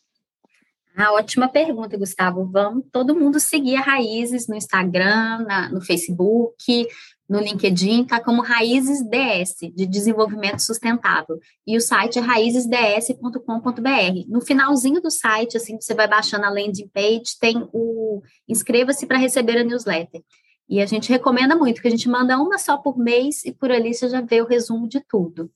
Ah, 0.94 1.14
ótima 1.14 1.48
pergunta, 1.48 1.96
Gustavo. 1.96 2.44
Vamos 2.44 2.84
todo 2.92 3.18
mundo 3.18 3.40
seguir 3.40 3.76
a 3.76 3.80
Raízes 3.80 4.46
no 4.46 4.54
Instagram, 4.54 5.46
na, 5.46 5.70
no 5.70 5.80
Facebook, 5.80 6.86
no 7.28 7.40
LinkedIn, 7.40 8.04
tá 8.04 8.22
como 8.22 8.42
Raízes 8.42 9.02
DS, 9.02 9.72
de 9.74 9.86
Desenvolvimento 9.86 10.60
Sustentável. 10.60 11.38
E 11.66 11.76
o 11.76 11.80
site 11.80 12.18
é 12.18 12.22
raízesds.com.br. 12.22 14.28
No 14.28 14.40
finalzinho 14.40 15.00
do 15.00 15.10
site, 15.10 15.56
assim, 15.56 15.80
você 15.80 15.94
vai 15.94 16.06
baixando 16.06 16.44
a 16.44 16.50
landing 16.50 16.88
page, 16.92 17.38
tem 17.40 17.66
o 17.72 18.22
inscreva-se 18.48 19.06
para 19.06 19.18
receber 19.18 19.58
a 19.58 19.64
newsletter. 19.64 20.22
E 20.68 20.80
a 20.80 20.86
gente 20.86 21.10
recomenda 21.10 21.56
muito, 21.56 21.80
que 21.80 21.88
a 21.88 21.90
gente 21.90 22.08
manda 22.08 22.38
uma 22.38 22.58
só 22.58 22.76
por 22.76 22.98
mês 22.98 23.44
e 23.44 23.52
por 23.52 23.70
ali 23.70 23.94
você 23.94 24.08
já 24.08 24.20
vê 24.20 24.40
o 24.40 24.46
resumo 24.46 24.88
de 24.88 25.00
tudo. 25.00 25.50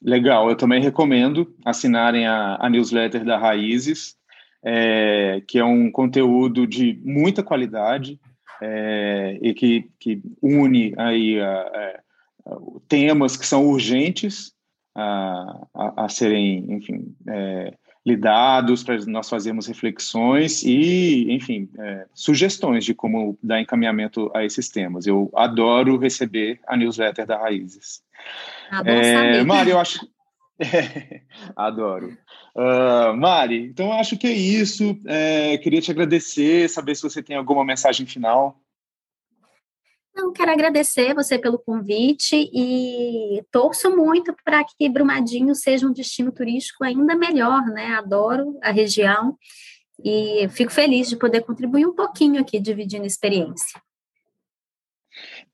Legal, 0.00 0.48
eu 0.48 0.56
também 0.56 0.80
recomendo 0.80 1.54
assinarem 1.64 2.26
a, 2.26 2.56
a 2.60 2.70
newsletter 2.70 3.24
da 3.24 3.36
Raízes, 3.36 4.16
é, 4.64 5.42
que 5.46 5.58
é 5.58 5.64
um 5.64 5.90
conteúdo 5.90 6.66
de 6.66 7.00
muita 7.04 7.42
qualidade 7.42 8.20
é, 8.60 9.38
e 9.40 9.54
que, 9.54 9.90
que 9.98 10.20
une 10.42 10.94
aí 10.96 11.40
a, 11.40 11.60
a, 12.46 12.56
temas 12.88 13.36
que 13.36 13.46
são 13.46 13.66
urgentes 13.66 14.52
a, 14.94 15.66
a 15.96 16.08
serem, 16.08 16.72
enfim, 16.72 17.14
é, 17.28 17.74
lidados, 18.04 18.82
para 18.82 18.96
nós 19.06 19.28
fazermos 19.28 19.66
reflexões 19.66 20.62
e, 20.64 21.26
enfim, 21.30 21.68
é, 21.78 22.06
sugestões 22.14 22.84
de 22.84 22.94
como 22.94 23.38
dar 23.42 23.60
encaminhamento 23.60 24.30
a 24.34 24.44
esses 24.44 24.68
temas. 24.68 25.06
Eu 25.06 25.30
adoro 25.34 25.98
receber 25.98 26.58
a 26.66 26.76
newsletter 26.76 27.26
da 27.26 27.38
Raízes. 27.38 28.02
Ah, 28.70 28.82
é, 28.84 29.44
Mari, 29.44 29.70
eu 29.70 29.78
acho. 29.78 30.08
Adoro. 31.56 32.16
Uh, 32.54 33.16
Mari, 33.16 33.66
então 33.66 33.92
acho 33.92 34.16
que 34.18 34.26
é 34.26 34.32
isso. 34.32 34.98
É, 35.06 35.56
queria 35.58 35.80
te 35.80 35.90
agradecer, 35.90 36.68
saber 36.68 36.94
se 36.94 37.02
você 37.02 37.22
tem 37.22 37.36
alguma 37.36 37.64
mensagem 37.64 38.06
final. 38.06 38.60
Não, 40.14 40.32
quero 40.32 40.50
agradecer 40.50 41.14
você 41.14 41.38
pelo 41.38 41.60
convite 41.60 42.50
e 42.52 43.40
torço 43.52 43.96
muito 43.96 44.34
para 44.44 44.64
que 44.64 44.88
Brumadinho 44.88 45.54
seja 45.54 45.86
um 45.86 45.92
destino 45.92 46.32
turístico 46.32 46.82
ainda 46.82 47.14
melhor, 47.14 47.64
né? 47.66 47.94
Adoro 47.94 48.58
a 48.60 48.72
região 48.72 49.38
e 50.04 50.48
fico 50.50 50.72
feliz 50.72 51.08
de 51.08 51.16
poder 51.16 51.42
contribuir 51.42 51.86
um 51.86 51.94
pouquinho 51.94 52.40
aqui, 52.40 52.58
dividindo 52.58 53.06
experiência. 53.06 53.80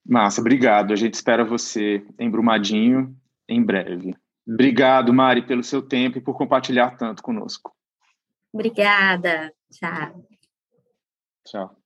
Massa, 0.05 0.41
obrigado. 0.41 0.95
A 0.95 0.97
gente 0.97 1.13
espera 1.13 1.45
você 1.45 2.03
em 2.19 2.31
Brumadinho 2.31 3.15
em 3.47 3.63
breve. 3.63 4.15
Obrigado, 4.47 5.13
Mari, 5.13 5.47
pelo 5.47 5.63
seu 5.63 5.81
tempo 5.81 6.19
e 6.19 6.21
por 6.21 6.37
compartilhar 6.37 6.97
tanto 6.97 7.23
conosco. 7.23 7.75
Obrigada. 8.53 9.53
Tchau. 9.71 10.29
Tchau. 11.47 11.84